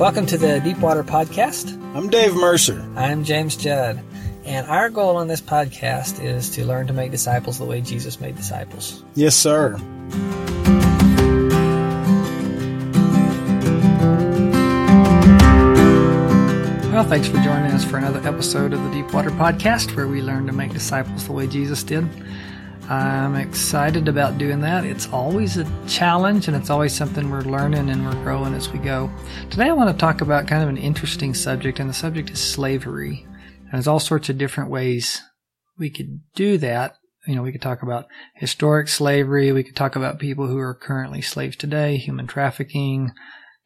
Welcome 0.00 0.24
to 0.28 0.38
the 0.38 0.60
Deepwater 0.60 1.04
Podcast. 1.04 1.74
I'm 1.94 2.08
Dave 2.08 2.34
Mercer. 2.34 2.90
I'm 2.96 3.22
James 3.22 3.54
Judd. 3.54 4.00
And 4.46 4.66
our 4.66 4.88
goal 4.88 5.18
on 5.18 5.28
this 5.28 5.42
podcast 5.42 6.24
is 6.24 6.48
to 6.52 6.64
learn 6.64 6.86
to 6.86 6.94
make 6.94 7.10
disciples 7.10 7.58
the 7.58 7.66
way 7.66 7.82
Jesus 7.82 8.18
made 8.18 8.34
disciples. 8.34 9.04
Yes, 9.14 9.36
sir. 9.36 9.76
Well, 16.90 17.04
thanks 17.04 17.28
for 17.28 17.36
joining 17.42 17.72
us 17.72 17.84
for 17.84 17.98
another 17.98 18.26
episode 18.26 18.72
of 18.72 18.82
the 18.82 18.90
Deepwater 18.92 19.30
Podcast 19.32 19.94
where 19.94 20.08
we 20.08 20.22
learn 20.22 20.46
to 20.46 20.52
make 20.54 20.72
disciples 20.72 21.26
the 21.26 21.32
way 21.32 21.46
Jesus 21.46 21.82
did. 21.82 22.08
I'm 22.90 23.36
excited 23.36 24.08
about 24.08 24.36
doing 24.36 24.62
that. 24.62 24.84
It's 24.84 25.06
always 25.10 25.56
a 25.56 25.86
challenge 25.86 26.48
and 26.48 26.56
it's 26.56 26.70
always 26.70 26.92
something 26.92 27.30
we're 27.30 27.42
learning 27.42 27.88
and 27.88 28.04
we're 28.04 28.20
growing 28.24 28.52
as 28.52 28.68
we 28.68 28.80
go. 28.80 29.08
Today 29.48 29.68
I 29.68 29.74
want 29.74 29.92
to 29.92 29.96
talk 29.96 30.22
about 30.22 30.48
kind 30.48 30.60
of 30.60 30.68
an 30.68 30.76
interesting 30.76 31.32
subject, 31.32 31.78
and 31.78 31.88
the 31.88 31.94
subject 31.94 32.30
is 32.30 32.40
slavery. 32.40 33.24
And 33.60 33.74
there's 33.74 33.86
all 33.86 34.00
sorts 34.00 34.28
of 34.28 34.38
different 34.38 34.70
ways 34.70 35.22
we 35.78 35.88
could 35.88 36.18
do 36.34 36.58
that. 36.58 36.96
You 37.28 37.36
know, 37.36 37.42
we 37.42 37.52
could 37.52 37.62
talk 37.62 37.84
about 37.84 38.06
historic 38.34 38.88
slavery, 38.88 39.52
we 39.52 39.62
could 39.62 39.76
talk 39.76 39.94
about 39.94 40.18
people 40.18 40.48
who 40.48 40.58
are 40.58 40.74
currently 40.74 41.22
slaves 41.22 41.54
today, 41.54 41.96
human 41.96 42.26
trafficking, 42.26 43.12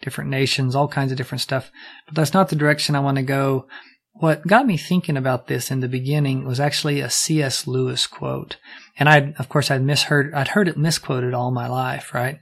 different 0.03 0.29
nations, 0.29 0.75
all 0.75 0.87
kinds 0.87 1.13
of 1.13 1.17
different 1.17 1.41
stuff. 1.41 1.71
But 2.05 2.15
that's 2.17 2.35
not 2.35 2.51
the 2.51 2.57
direction 2.57 2.95
I 2.95 3.01
want 3.01 3.17
to 3.17 3.23
go. 3.23 3.69
What 4.13 4.47
got 4.47 4.67
me 4.67 4.77
thinking 4.77 5.17
about 5.17 5.47
this 5.47 5.71
in 5.71 5.81
the 5.81 5.89
beginning 5.89 6.45
was 6.45 6.61
actually 6.61 7.01
a 7.01 7.09
C.S. 7.09 7.67
Lewis 7.67 8.07
quote. 8.07 8.59
And 8.97 9.09
I, 9.09 9.35
of 9.39 9.49
course, 9.49 9.71
I'd 9.71 9.83
misheard, 9.83 10.33
I'd 10.35 10.49
heard 10.49 10.69
it 10.69 10.77
misquoted 10.77 11.35
all 11.35 11.51
my 11.51 11.67
life, 11.67 12.15
right? 12.15 12.39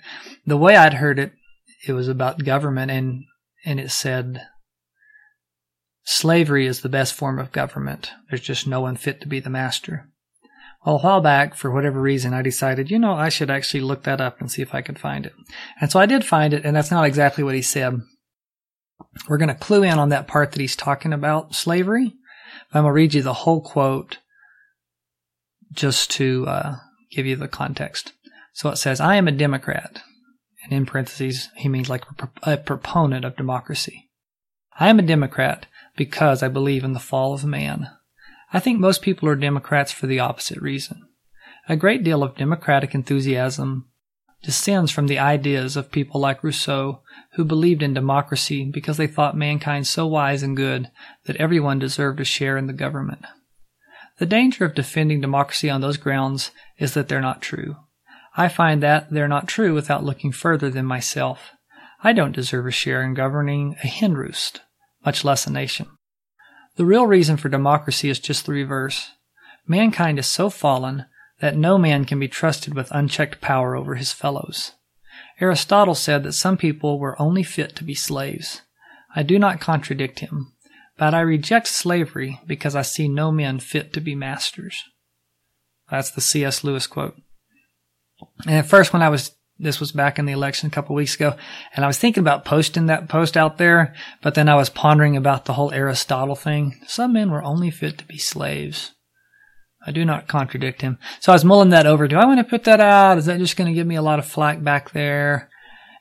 The 0.47 0.57
way 0.57 0.77
I'd 0.77 0.95
heard 0.95 1.19
it, 1.19 1.33
it 1.87 1.93
was 1.93 2.09
about 2.09 2.45
government 2.45 2.91
and, 2.91 3.25
and 3.65 3.81
it 3.81 3.91
said, 3.91 4.47
slavery 6.05 6.67
is 6.67 6.81
the 6.81 6.89
best 6.89 7.15
form 7.15 7.39
of 7.39 7.53
government. 7.53 8.11
There's 8.29 8.43
just 8.43 8.67
no 8.67 8.81
one 8.81 8.97
fit 8.97 9.21
to 9.23 9.29
be 9.29 9.41
the 9.41 9.51
master. 9.51 10.09
Well, 10.85 10.97
a 10.97 10.99
while 10.99 11.21
back, 11.21 11.55
for 11.55 11.71
whatever 11.71 12.01
reason, 12.01 12.35
I 12.35 12.43
decided, 12.43 12.91
you 12.91 12.99
know, 12.99 13.13
I 13.13 13.29
should 13.29 13.51
actually 13.51 13.83
look 13.83 14.03
that 14.03 14.21
up 14.21 14.41
and 14.41 14.51
see 14.51 14.63
if 14.63 14.75
I 14.75 14.83
could 14.83 14.99
find 14.99 15.25
it. 15.25 15.33
And 15.81 15.93
so 15.93 16.01
I 16.01 16.07
did 16.07 16.25
find 16.25 16.53
it, 16.53 16.65
and 16.65 16.75
that's 16.75 16.91
not 16.91 17.05
exactly 17.05 17.45
what 17.45 17.55
he 17.55 17.63
said. 17.63 18.01
We're 19.29 19.39
going 19.39 19.49
to 19.49 19.55
clue 19.55 19.85
in 19.85 19.99
on 19.99 20.09
that 20.09 20.27
part 20.27 20.53
that 20.53 20.61
he's 20.61 20.75
talking 20.75 21.13
about 21.13 21.55
slavery. 21.55 22.15
I'm 22.73 22.83
going 22.83 22.87
to 22.87 22.93
read 22.93 23.15
you 23.15 23.23
the 23.23 23.33
whole 23.33 23.61
quote 23.61 24.19
just 25.73 26.11
to 26.13 26.47
uh, 26.47 26.77
give 27.11 27.27
you 27.27 27.37
the 27.37 27.49
context. 27.49 28.13
So 28.53 28.69
it 28.71 28.77
says, 28.77 29.01
I 29.01 29.17
am 29.17 29.29
a 29.29 29.33
Democrat. 29.33 30.03
And 30.65 30.73
in 30.73 30.87
parentheses, 30.87 31.49
he 31.57 31.69
means 31.69 31.91
like 31.91 32.05
a 32.43 32.57
proponent 32.57 33.25
of 33.25 33.37
democracy. 33.37 34.11
I 34.79 34.89
am 34.89 34.99
a 34.99 35.03
Democrat 35.03 35.67
because 35.97 36.43
I 36.43 36.49
believe 36.49 36.85
in 36.85 36.93
the 36.93 37.01
fall 37.01 37.35
of 37.35 37.45
man. 37.45 37.91
I 38.53 38.61
think 38.61 38.79
most 38.79 39.03
people 39.03 39.29
are 39.29 39.37
Democrats 39.37 39.93
for 39.93 40.07
the 40.07 40.21
opposite 40.21 40.61
reason. 40.61 41.09
A 41.69 41.77
great 41.77 42.05
deal 42.05 42.23
of 42.23 42.37
democratic 42.37 42.95
enthusiasm 42.95 43.89
descends 44.43 44.91
from 44.91 45.07
the 45.07 45.19
ideas 45.19 45.77
of 45.77 45.93
people 45.93 46.21
like 46.21 46.43
Rousseau, 46.43 47.03
who 47.35 47.45
believed 47.45 47.83
in 47.83 47.95
democracy 47.95 48.65
because 48.65 48.97
they 48.97 49.07
thought 49.07 49.37
mankind 49.37 49.87
so 49.87 50.07
wise 50.07 50.43
and 50.43 50.57
good 50.57 50.91
that 51.25 51.37
everyone 51.37 51.79
deserved 51.79 52.21
a 52.21 52.25
share 52.25 52.57
in 52.59 52.67
the 52.67 52.73
government. 52.73 53.25
The 54.23 54.27
danger 54.27 54.65
of 54.65 54.77
defending 54.77 55.21
democracy 55.21 55.69
on 55.69 55.81
those 55.81 55.97
grounds 55.97 56.53
is 56.79 56.95
that 56.95 57.09
they're 57.09 57.21
not 57.21 57.43
true. 57.43 57.75
I 58.37 58.47
find 58.47 58.81
that 58.81 59.11
they're 59.11 59.27
not 59.27 59.49
true 59.49 59.75
without 59.75 60.05
looking 60.05 60.31
further 60.31 60.71
than 60.71 60.87
myself. 60.87 61.51
I 62.05 62.13
don't 62.13 62.31
deserve 62.31 62.69
a 62.69 62.71
share 62.71 63.03
in 63.03 63.15
governing 63.15 63.75
a 63.83 63.89
hen 63.89 64.15
roost, 64.15 64.61
much 65.05 65.25
less 65.25 65.49
a 65.49 65.51
nation. 65.51 65.89
The 66.77 66.85
real 66.85 67.05
reason 67.05 67.37
for 67.37 67.49
democracy 67.49 68.11
is 68.11 68.21
just 68.21 68.47
the 68.47 68.53
reverse. 68.53 69.11
Mankind 69.67 70.21
is 70.21 70.29
so 70.29 70.51
fallen 70.51 71.07
that 71.41 71.57
no 71.57 71.77
man 71.77 72.05
can 72.05 72.21
be 72.21 72.29
trusted 72.29 72.75
with 72.75 72.93
unchecked 72.93 73.41
power 73.41 73.75
over 73.75 73.97
his 73.97 74.13
fellows. 74.13 74.71
Aristotle 75.41 75.97
said 75.97 76.23
that 76.23 76.35
some 76.35 76.57
people 76.57 77.01
were 77.01 77.21
only 77.21 77.43
fit 77.43 77.75
to 77.75 77.83
be 77.83 77.97
slaves. 77.97 78.63
I 79.17 79.25
do 79.25 79.37
not 79.41 79.59
contradict 79.59 80.21
him, 80.21 80.52
but 80.99 81.15
I 81.15 81.21
reject 81.21 81.69
slavery 81.69 82.41
because 82.47 82.77
I 82.77 82.83
see 82.83 83.09
no 83.09 83.33
men 83.33 83.59
fit 83.61 83.93
to 83.93 84.01
be 84.01 84.15
masters. 84.15 84.85
That's 85.91 86.11
the 86.11 86.21
C.S. 86.21 86.65
Lewis 86.65 86.87
quote. 86.87 87.17
And 88.47 88.57
at 88.57 88.67
first, 88.67 88.93
when 88.93 89.03
I 89.03 89.09
was, 89.09 89.33
this 89.59 89.81
was 89.81 89.93
back 89.93 90.19
in 90.19 90.27
the 90.27 90.33
election 90.33 90.69
a 90.69 90.71
couple 90.71 90.95
weeks 90.95 91.15
ago, 91.15 91.35
and 91.75 91.85
I 91.85 91.89
was 91.89 91.99
thinking 91.99 92.23
about 92.23 92.45
posting 92.45 92.87
that 92.87 93.09
post 93.09 93.37
out 93.37 93.59
there, 93.59 93.95
but 94.23 94.35
then 94.35 94.49
I 94.49 94.55
was 94.55 94.71
pondering 94.71 95.17
about 95.17 95.45
the 95.45 95.55
whole 95.55 95.73
Aristotle 95.73 96.37
thing. 96.37 96.81
Some 96.87 97.13
men 97.15 97.31
were 97.31 97.43
only 97.43 97.71
fit 97.71 97.99
to 97.99 98.05
be 98.05 98.19
slaves. 98.19 98.93
I 99.85 99.91
do 99.91 100.05
not 100.05 100.29
contradict 100.29 100.83
him. 100.83 100.99
So 101.21 101.33
I 101.33 101.35
was 101.35 101.45
mulling 101.45 101.71
that 101.71 101.87
over. 101.87 102.07
Do 102.07 102.17
I 102.17 102.25
want 102.25 102.39
to 102.39 102.45
put 102.45 102.65
that 102.65 102.81
out? 102.81 103.19
Is 103.19 103.27
that 103.27 103.39
just 103.39 103.57
going 103.57 103.69
to 103.69 103.75
give 103.75 103.87
me 103.87 103.97
a 103.97 104.03
lot 104.03 104.19
of 104.21 104.27
flack 104.27 104.63
back 104.63 104.93
there? 104.93 105.51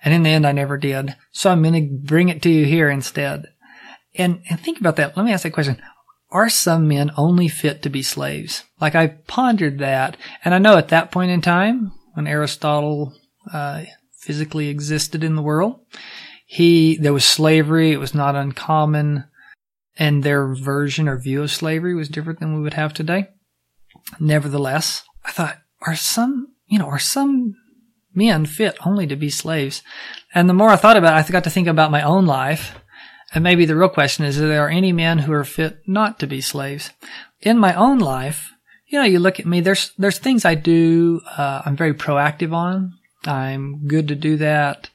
And 0.03 0.13
in 0.13 0.23
the 0.23 0.29
end, 0.29 0.45
I 0.45 0.51
never 0.51 0.77
did. 0.77 1.15
So 1.31 1.49
I'm 1.49 1.63
going 1.63 1.73
to 1.73 2.07
bring 2.07 2.29
it 2.29 2.41
to 2.43 2.49
you 2.49 2.65
here 2.65 2.89
instead. 2.89 3.47
And, 4.15 4.41
and 4.49 4.59
think 4.59 4.79
about 4.79 4.97
that. 4.97 5.15
Let 5.15 5.25
me 5.25 5.33
ask 5.33 5.43
that 5.43 5.51
question. 5.51 5.81
Are 6.31 6.49
some 6.49 6.87
men 6.87 7.11
only 7.17 7.47
fit 7.47 7.81
to 7.81 7.89
be 7.89 8.03
slaves? 8.03 8.63
Like 8.79 8.95
I 8.95 9.07
pondered 9.07 9.79
that. 9.79 10.17
And 10.45 10.53
I 10.53 10.59
know 10.59 10.77
at 10.77 10.89
that 10.89 11.11
point 11.11 11.31
in 11.31 11.41
time, 11.41 11.91
when 12.13 12.27
Aristotle, 12.27 13.13
uh, 13.53 13.83
physically 14.19 14.69
existed 14.69 15.23
in 15.23 15.35
the 15.35 15.41
world, 15.41 15.79
he, 16.45 16.97
there 16.97 17.13
was 17.13 17.25
slavery. 17.25 17.91
It 17.91 17.99
was 17.99 18.13
not 18.13 18.35
uncommon. 18.35 19.25
And 19.97 20.23
their 20.23 20.55
version 20.55 21.07
or 21.07 21.17
view 21.17 21.43
of 21.43 21.51
slavery 21.51 21.93
was 21.95 22.07
different 22.07 22.39
than 22.39 22.55
we 22.55 22.61
would 22.61 22.75
have 22.75 22.93
today. 22.93 23.27
Nevertheless, 24.19 25.03
I 25.25 25.31
thought, 25.31 25.57
are 25.81 25.95
some, 25.95 26.47
you 26.67 26.79
know, 26.79 26.87
are 26.87 26.99
some 26.99 27.55
men 28.13 28.45
fit 28.45 28.77
only 28.85 29.07
to 29.07 29.15
be 29.15 29.29
slaves? 29.29 29.81
And 30.33 30.49
the 30.49 30.53
more 30.53 30.69
I 30.69 30.75
thought 30.75 30.97
about 30.97 31.19
it, 31.19 31.29
I 31.29 31.31
got 31.31 31.43
to 31.43 31.49
think 31.49 31.67
about 31.67 31.91
my 31.91 32.01
own 32.01 32.25
life. 32.25 32.75
And 33.33 33.43
maybe 33.43 33.65
the 33.65 33.75
real 33.75 33.89
question 33.89 34.25
is, 34.25 34.39
are 34.39 34.47
there 34.47 34.69
any 34.69 34.91
men 34.91 35.19
who 35.19 35.31
are 35.31 35.43
fit 35.43 35.79
not 35.87 36.19
to 36.19 36.27
be 36.27 36.41
slaves? 36.41 36.91
In 37.39 37.57
my 37.57 37.73
own 37.73 37.99
life, 37.99 38.51
you 38.87 38.99
know, 38.99 39.05
you 39.05 39.19
look 39.19 39.39
at 39.39 39.45
me, 39.45 39.61
there's, 39.61 39.93
there's 39.97 40.17
things 40.17 40.43
I 40.43 40.55
do, 40.55 41.21
uh, 41.37 41.61
I'm 41.65 41.77
very 41.77 41.93
proactive 41.93 42.53
on. 42.53 42.93
I'm 43.25 43.87
good 43.87 44.09
to 44.09 44.15
do 44.15 44.35
that. 44.37 44.89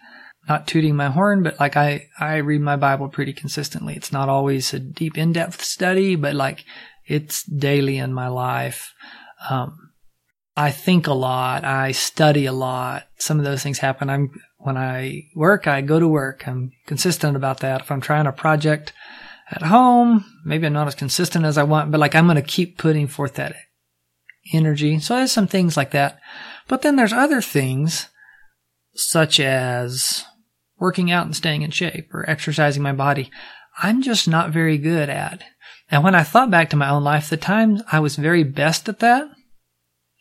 Not 0.48 0.66
tooting 0.66 0.94
my 0.96 1.08
horn, 1.08 1.42
but 1.42 1.58
like 1.58 1.76
I, 1.76 2.08
I 2.20 2.36
read 2.36 2.60
my 2.60 2.76
Bible 2.76 3.08
pretty 3.08 3.32
consistently. 3.32 3.94
It's 3.94 4.12
not 4.12 4.28
always 4.28 4.74
a 4.74 4.78
deep 4.78 5.16
in-depth 5.16 5.62
study, 5.62 6.14
but 6.14 6.34
like 6.34 6.64
it's 7.06 7.42
daily 7.44 7.98
in 7.98 8.12
my 8.12 8.28
life. 8.28 8.92
Um, 9.48 9.92
I 10.56 10.70
think 10.70 11.06
a 11.06 11.14
lot. 11.14 11.64
I 11.64 11.92
study 11.92 12.46
a 12.46 12.52
lot. 12.52 13.06
Some 13.18 13.38
of 13.38 13.44
those 13.44 13.62
things 13.62 13.78
happen. 13.78 14.08
I'm, 14.08 14.30
when 14.58 14.76
I 14.76 15.28
work, 15.34 15.66
I 15.66 15.80
go 15.80 16.00
to 16.00 16.08
work. 16.08 16.46
I'm 16.46 16.72
consistent 16.86 17.36
about 17.36 17.60
that. 17.60 17.82
If 17.82 17.90
I'm 17.90 18.00
trying 18.00 18.26
a 18.26 18.32
project 18.32 18.92
at 19.50 19.62
home, 19.62 20.24
maybe 20.44 20.66
I'm 20.66 20.72
not 20.72 20.88
as 20.88 20.94
consistent 20.94 21.44
as 21.44 21.58
I 21.58 21.62
want, 21.62 21.90
but 21.90 22.00
like 22.00 22.14
I'm 22.14 22.26
going 22.26 22.36
to 22.36 22.42
keep 22.42 22.78
putting 22.78 23.06
forth 23.06 23.34
that 23.34 23.54
energy. 24.52 24.98
So 24.98 25.16
there's 25.16 25.32
some 25.32 25.46
things 25.46 25.76
like 25.76 25.90
that. 25.92 26.18
But 26.68 26.82
then 26.82 26.96
there's 26.96 27.12
other 27.12 27.40
things 27.40 28.08
such 28.94 29.38
as 29.38 30.24
working 30.78 31.10
out 31.10 31.26
and 31.26 31.36
staying 31.36 31.62
in 31.62 31.70
shape 31.70 32.12
or 32.12 32.28
exercising 32.28 32.82
my 32.82 32.92
body. 32.92 33.30
I'm 33.78 34.02
just 34.02 34.26
not 34.26 34.50
very 34.50 34.78
good 34.78 35.08
at. 35.08 35.42
And 35.90 36.02
when 36.02 36.14
I 36.14 36.22
thought 36.22 36.50
back 36.50 36.70
to 36.70 36.76
my 36.76 36.88
own 36.88 37.04
life, 37.04 37.28
the 37.28 37.36
times 37.36 37.82
I 37.92 38.00
was 38.00 38.16
very 38.16 38.42
best 38.42 38.88
at 38.88 38.98
that, 39.00 39.28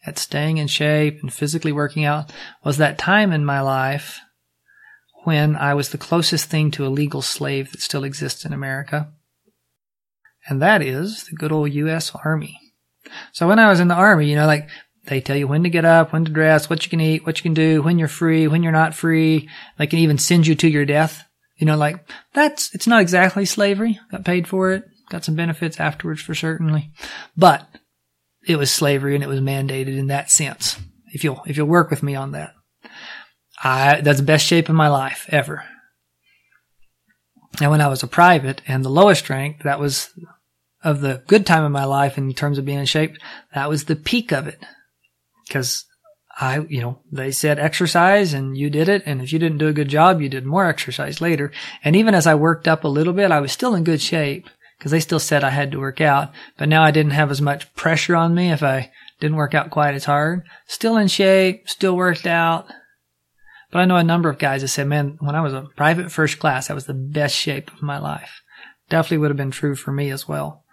at 0.05 0.17
staying 0.17 0.57
in 0.57 0.67
shape 0.67 1.19
and 1.21 1.33
physically 1.33 1.71
working 1.71 2.05
out, 2.05 2.31
was 2.63 2.77
that 2.77 2.97
time 2.97 3.31
in 3.31 3.45
my 3.45 3.61
life 3.61 4.19
when 5.23 5.55
I 5.55 5.73
was 5.73 5.89
the 5.89 5.97
closest 5.97 6.49
thing 6.49 6.71
to 6.71 6.85
a 6.85 6.89
legal 6.89 7.21
slave 7.21 7.71
that 7.71 7.81
still 7.81 8.03
exists 8.03 8.45
in 8.45 8.53
America. 8.53 9.11
And 10.47 10.61
that 10.61 10.81
is 10.81 11.25
the 11.25 11.35
good 11.35 11.51
old 11.51 11.71
U.S. 11.73 12.11
Army. 12.23 12.59
So 13.31 13.47
when 13.47 13.59
I 13.59 13.69
was 13.69 13.79
in 13.79 13.87
the 13.87 13.95
Army, 13.95 14.29
you 14.29 14.35
know, 14.35 14.45
like 14.45 14.69
they 15.07 15.21
tell 15.21 15.35
you 15.35 15.47
when 15.47 15.63
to 15.63 15.69
get 15.69 15.85
up, 15.85 16.13
when 16.13 16.25
to 16.25 16.31
dress, 16.31 16.69
what 16.69 16.83
you 16.83 16.89
can 16.89 17.01
eat, 17.01 17.25
what 17.25 17.37
you 17.37 17.43
can 17.43 17.53
do, 17.53 17.81
when 17.81 17.99
you're 17.99 18.07
free, 18.07 18.47
when 18.47 18.63
you're 18.63 18.71
not 18.71 18.93
free. 18.93 19.49
They 19.77 19.87
can 19.87 19.99
even 19.99 20.17
send 20.17 20.47
you 20.47 20.55
to 20.55 20.69
your 20.69 20.85
death. 20.85 21.23
You 21.57 21.65
know, 21.65 21.77
like 21.77 22.07
that's, 22.33 22.73
it's 22.75 22.87
not 22.87 23.01
exactly 23.01 23.45
slavery. 23.45 23.99
Got 24.11 24.25
paid 24.25 24.47
for 24.47 24.71
it. 24.73 24.83
Got 25.09 25.23
some 25.23 25.35
benefits 25.35 25.79
afterwards 25.79 26.21
for 26.21 26.33
certainly, 26.33 26.91
but 27.37 27.67
it 28.47 28.57
was 28.57 28.71
slavery 28.71 29.15
and 29.15 29.23
it 29.23 29.27
was 29.27 29.41
mandated 29.41 29.97
in 29.97 30.07
that 30.07 30.29
sense. 30.29 30.79
If 31.13 31.23
you'll, 31.23 31.41
if 31.45 31.57
you'll 31.57 31.67
work 31.67 31.89
with 31.89 32.03
me 32.03 32.15
on 32.15 32.31
that, 32.31 32.53
I, 33.63 34.01
that's 34.01 34.19
the 34.19 34.25
best 34.25 34.45
shape 34.45 34.69
of 34.69 34.75
my 34.75 34.89
life 34.89 35.27
ever. 35.29 35.63
And 37.61 37.71
when 37.71 37.81
I 37.81 37.87
was 37.87 38.03
a 38.03 38.07
private 38.07 38.61
and 38.67 38.83
the 38.83 38.89
lowest 38.89 39.29
rank, 39.29 39.63
that 39.63 39.79
was 39.79 40.09
of 40.83 41.01
the 41.01 41.23
good 41.27 41.45
time 41.45 41.63
of 41.63 41.71
my 41.71 41.85
life 41.85 42.17
in 42.17 42.33
terms 42.33 42.57
of 42.57 42.65
being 42.65 42.79
in 42.79 42.85
shape, 42.85 43.17
that 43.53 43.69
was 43.69 43.85
the 43.85 43.95
peak 43.95 44.31
of 44.31 44.47
it. 44.47 44.59
Cause 45.49 45.85
I, 46.37 46.59
you 46.67 46.81
know, 46.81 46.99
they 47.11 47.31
said 47.31 47.59
exercise 47.59 48.33
and 48.33 48.57
you 48.57 48.69
did 48.69 48.89
it. 48.89 49.03
And 49.05 49.21
if 49.21 49.31
you 49.31 49.39
didn't 49.39 49.57
do 49.57 49.69
a 49.69 49.73
good 49.73 49.87
job, 49.87 50.21
you 50.21 50.27
did 50.27 50.45
more 50.45 50.65
exercise 50.65 51.21
later. 51.21 51.51
And 51.83 51.95
even 51.95 52.13
as 52.13 52.27
I 52.27 52.35
worked 52.35 52.67
up 52.67 52.83
a 52.83 52.89
little 52.89 53.13
bit, 53.13 53.31
I 53.31 53.39
was 53.39 53.51
still 53.51 53.73
in 53.73 53.83
good 53.83 54.01
shape 54.01 54.49
because 54.77 54.91
they 54.91 54.99
still 54.99 55.19
said 55.19 55.43
I 55.43 55.49
had 55.49 55.71
to 55.71 55.79
work 55.79 56.01
out. 56.01 56.31
But 56.57 56.69
now 56.69 56.83
I 56.83 56.91
didn't 56.91 57.13
have 57.13 57.31
as 57.31 57.41
much 57.41 57.73
pressure 57.75 58.15
on 58.15 58.35
me 58.35 58.51
if 58.51 58.63
I 58.63 58.91
didn't 59.19 59.37
work 59.37 59.53
out 59.53 59.69
quite 59.69 59.95
as 59.95 60.05
hard. 60.05 60.43
Still 60.67 60.97
in 60.97 61.07
shape, 61.07 61.69
still 61.69 61.95
worked 61.95 62.27
out. 62.27 62.67
But 63.71 63.79
I 63.79 63.85
know 63.85 63.97
a 63.97 64.03
number 64.03 64.29
of 64.29 64.37
guys 64.37 64.61
that 64.61 64.69
said, 64.69 64.87
man, 64.87 65.17
when 65.19 65.35
I 65.35 65.41
was 65.41 65.53
a 65.53 65.67
private 65.75 66.11
first 66.11 66.39
class, 66.39 66.67
that 66.67 66.75
was 66.75 66.85
the 66.85 66.93
best 66.93 67.35
shape 67.35 67.71
of 67.73 67.81
my 67.81 67.97
life. 67.97 68.41
Definitely 68.89 69.17
would 69.19 69.31
have 69.31 69.37
been 69.37 69.51
true 69.51 69.75
for 69.75 69.91
me 69.91 70.11
as 70.11 70.27
well. 70.27 70.63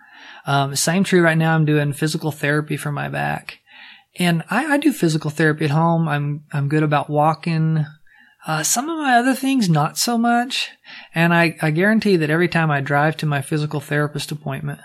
Um, 0.46 0.76
same 0.76 1.04
true 1.04 1.22
right 1.22 1.38
now. 1.38 1.54
I'm 1.54 1.64
doing 1.64 1.92
physical 1.92 2.30
therapy 2.30 2.76
for 2.76 2.92
my 2.92 3.08
back. 3.08 3.58
And 4.18 4.44
I, 4.50 4.74
I 4.74 4.76
do 4.76 4.92
physical 4.92 5.30
therapy 5.30 5.64
at 5.64 5.70
home. 5.70 6.08
I'm, 6.08 6.44
I'm 6.52 6.68
good 6.68 6.82
about 6.82 7.08
walking. 7.08 7.86
Uh, 8.46 8.62
some 8.62 8.88
of 8.88 8.98
my 8.98 9.16
other 9.16 9.34
things, 9.34 9.68
not 9.68 9.96
so 9.96 10.18
much. 10.18 10.70
And 11.14 11.32
I, 11.32 11.56
I 11.62 11.70
guarantee 11.70 12.16
that 12.16 12.30
every 12.30 12.48
time 12.48 12.70
I 12.70 12.80
drive 12.80 13.16
to 13.18 13.26
my 13.26 13.40
physical 13.40 13.78
therapist 13.78 14.32
appointment, 14.32 14.80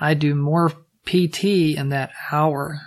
I 0.00 0.14
do 0.14 0.34
more 0.34 0.72
PT 1.06 1.44
in 1.44 1.88
that 1.90 2.10
hour 2.30 2.80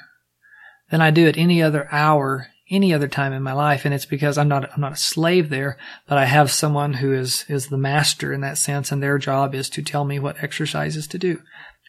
than 0.92 1.02
I 1.02 1.12
do 1.12 1.28
at 1.28 1.38
any 1.38 1.62
other 1.62 1.88
hour 1.92 2.48
any 2.70 2.94
other 2.94 3.08
time 3.08 3.34
in 3.34 3.44
my 3.44 3.54
life. 3.54 3.86
And 3.86 3.94
it's 3.94 4.06
because 4.06 4.38
I'm 4.38 4.48
not, 4.48 4.72
I'm 4.74 4.82
not 4.82 4.94
a 4.94 4.98
slave 4.98 5.50
there, 5.50 5.78
but 6.08 6.18
I 6.18 6.26
have 6.26 6.52
someone 6.52 6.96
who 6.96 7.14
is, 7.14 7.46
is 7.48 7.68
the 7.68 7.78
master 7.78 8.34
in 8.34 8.42
that 8.42 8.58
sense. 8.58 8.92
And 8.92 9.02
their 9.02 9.18
job 9.18 9.56
is 9.56 9.70
to 9.72 9.82
tell 9.82 10.04
me 10.04 10.20
what 10.20 10.42
exercises 10.44 11.08
to 11.08 11.18
do. 11.18 11.42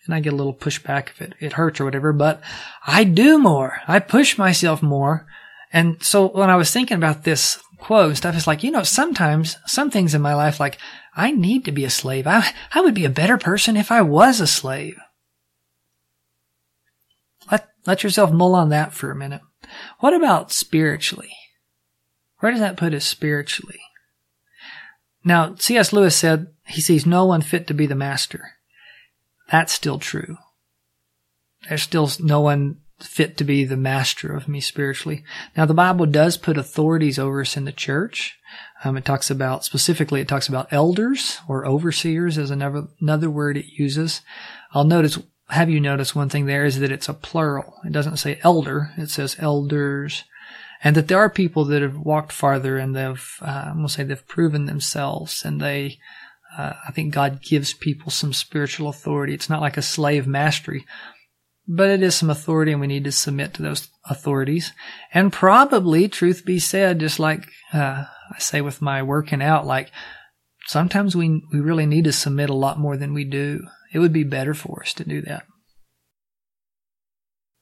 And 0.06 0.14
I 0.14 0.20
get 0.20 0.32
a 0.32 0.36
little 0.36 0.54
pushback 0.54 1.08
if 1.08 1.20
it, 1.20 1.34
it 1.40 1.52
hurts 1.54 1.80
or 1.80 1.84
whatever, 1.84 2.12
but 2.12 2.40
I 2.86 3.04
do 3.04 3.38
more. 3.38 3.80
I 3.86 3.98
push 3.98 4.38
myself 4.38 4.82
more. 4.82 5.26
And 5.72 6.02
so 6.02 6.28
when 6.28 6.48
I 6.48 6.56
was 6.56 6.70
thinking 6.70 6.96
about 6.96 7.24
this 7.24 7.62
quote 7.78 8.16
stuff, 8.16 8.36
it's 8.36 8.46
like, 8.46 8.62
you 8.62 8.70
know, 8.70 8.82
sometimes 8.82 9.56
some 9.66 9.90
things 9.90 10.14
in 10.14 10.22
my 10.22 10.34
life, 10.34 10.60
like 10.60 10.78
I 11.14 11.30
need 11.30 11.64
to 11.64 11.72
be 11.72 11.84
a 11.84 11.90
slave. 11.90 12.26
I, 12.26 12.52
I 12.74 12.80
would 12.80 12.94
be 12.94 13.04
a 13.04 13.10
better 13.10 13.38
person 13.38 13.76
if 13.76 13.90
I 13.90 14.02
was 14.02 14.40
a 14.40 14.46
slave. 14.46 14.96
Let, 17.50 17.68
let 17.86 18.02
yourself 18.02 18.32
mull 18.32 18.54
on 18.54 18.68
that 18.70 18.92
for 18.92 19.10
a 19.10 19.16
minute. 19.16 19.42
What 20.00 20.14
about 20.14 20.52
spiritually? 20.52 21.32
Where 22.40 22.52
does 22.52 22.60
that 22.60 22.76
put 22.76 22.94
us 22.94 23.04
spiritually? 23.04 23.80
Now, 25.24 25.56
C.S. 25.56 25.92
Lewis 25.92 26.16
said 26.16 26.48
he 26.66 26.80
sees 26.80 27.04
no 27.04 27.24
one 27.24 27.42
fit 27.42 27.66
to 27.66 27.74
be 27.74 27.86
the 27.86 27.94
master. 27.94 28.52
That's 29.50 29.72
still 29.72 29.98
true. 29.98 30.36
There's 31.68 31.82
still 31.82 32.10
no 32.20 32.40
one 32.40 32.78
fit 33.00 33.36
to 33.36 33.44
be 33.44 33.64
the 33.64 33.76
master 33.76 34.34
of 34.34 34.48
me 34.48 34.60
spiritually. 34.60 35.24
Now, 35.56 35.66
the 35.66 35.74
Bible 35.74 36.06
does 36.06 36.36
put 36.36 36.58
authorities 36.58 37.18
over 37.18 37.40
us 37.40 37.56
in 37.56 37.64
the 37.64 37.72
church. 37.72 38.38
Um, 38.84 38.96
it 38.96 39.04
talks 39.04 39.30
about, 39.30 39.64
specifically, 39.64 40.20
it 40.20 40.28
talks 40.28 40.48
about 40.48 40.72
elders 40.72 41.38
or 41.48 41.66
overseers 41.66 42.38
as 42.38 42.50
another, 42.50 42.88
another 43.00 43.30
word 43.30 43.56
it 43.56 43.66
uses. 43.66 44.20
I'll 44.72 44.84
notice 44.84 45.18
have 45.50 45.70
you 45.70 45.80
noticed 45.80 46.14
one 46.14 46.28
thing 46.28 46.46
there 46.46 46.66
is 46.66 46.78
that 46.80 46.92
it's 46.92 47.08
a 47.08 47.14
plural. 47.14 47.74
It 47.84 47.92
doesn't 47.92 48.18
say 48.18 48.38
elder, 48.42 48.92
it 48.96 49.10
says 49.10 49.36
elders. 49.38 50.24
And 50.84 50.94
that 50.94 51.08
there 51.08 51.18
are 51.18 51.30
people 51.30 51.64
that 51.66 51.82
have 51.82 51.98
walked 51.98 52.32
farther 52.32 52.76
and 52.76 52.94
they've, 52.94 53.38
uh, 53.42 53.64
I'm 53.66 53.76
going 53.76 53.86
to 53.88 53.92
say 53.92 54.04
they've 54.04 54.28
proven 54.28 54.66
themselves 54.66 55.44
and 55.44 55.60
they, 55.60 55.98
uh, 56.56 56.74
I 56.86 56.92
think 56.92 57.12
God 57.12 57.42
gives 57.42 57.72
people 57.72 58.10
some 58.10 58.32
spiritual 58.32 58.88
authority. 58.88 59.34
It's 59.34 59.50
not 59.50 59.60
like 59.60 59.76
a 59.76 59.82
slave 59.82 60.26
mastery, 60.26 60.86
but 61.68 61.90
it 61.90 62.02
is 62.02 62.14
some 62.14 62.30
authority 62.30 62.72
and 62.72 62.80
we 62.80 62.86
need 62.86 63.04
to 63.04 63.12
submit 63.12 63.52
to 63.54 63.62
those 63.62 63.88
authorities. 64.08 64.72
And 65.12 65.30
probably, 65.30 66.08
truth 66.08 66.44
be 66.46 66.58
said, 66.58 66.98
just 66.98 67.20
like, 67.20 67.46
uh, 67.74 68.04
I 68.34 68.38
say 68.38 68.62
with 68.62 68.80
my 68.80 69.02
working 69.02 69.42
out, 69.42 69.66
like 69.66 69.92
sometimes 70.66 71.14
we, 71.14 71.42
we 71.52 71.60
really 71.60 71.84
need 71.84 72.04
to 72.04 72.12
submit 72.12 72.48
a 72.48 72.54
lot 72.54 72.78
more 72.78 72.96
than 72.96 73.12
we 73.12 73.24
do. 73.24 73.60
It 73.92 73.98
would 73.98 74.14
be 74.14 74.24
better 74.24 74.54
for 74.54 74.82
us 74.82 74.94
to 74.94 75.04
do 75.04 75.20
that. 75.22 75.44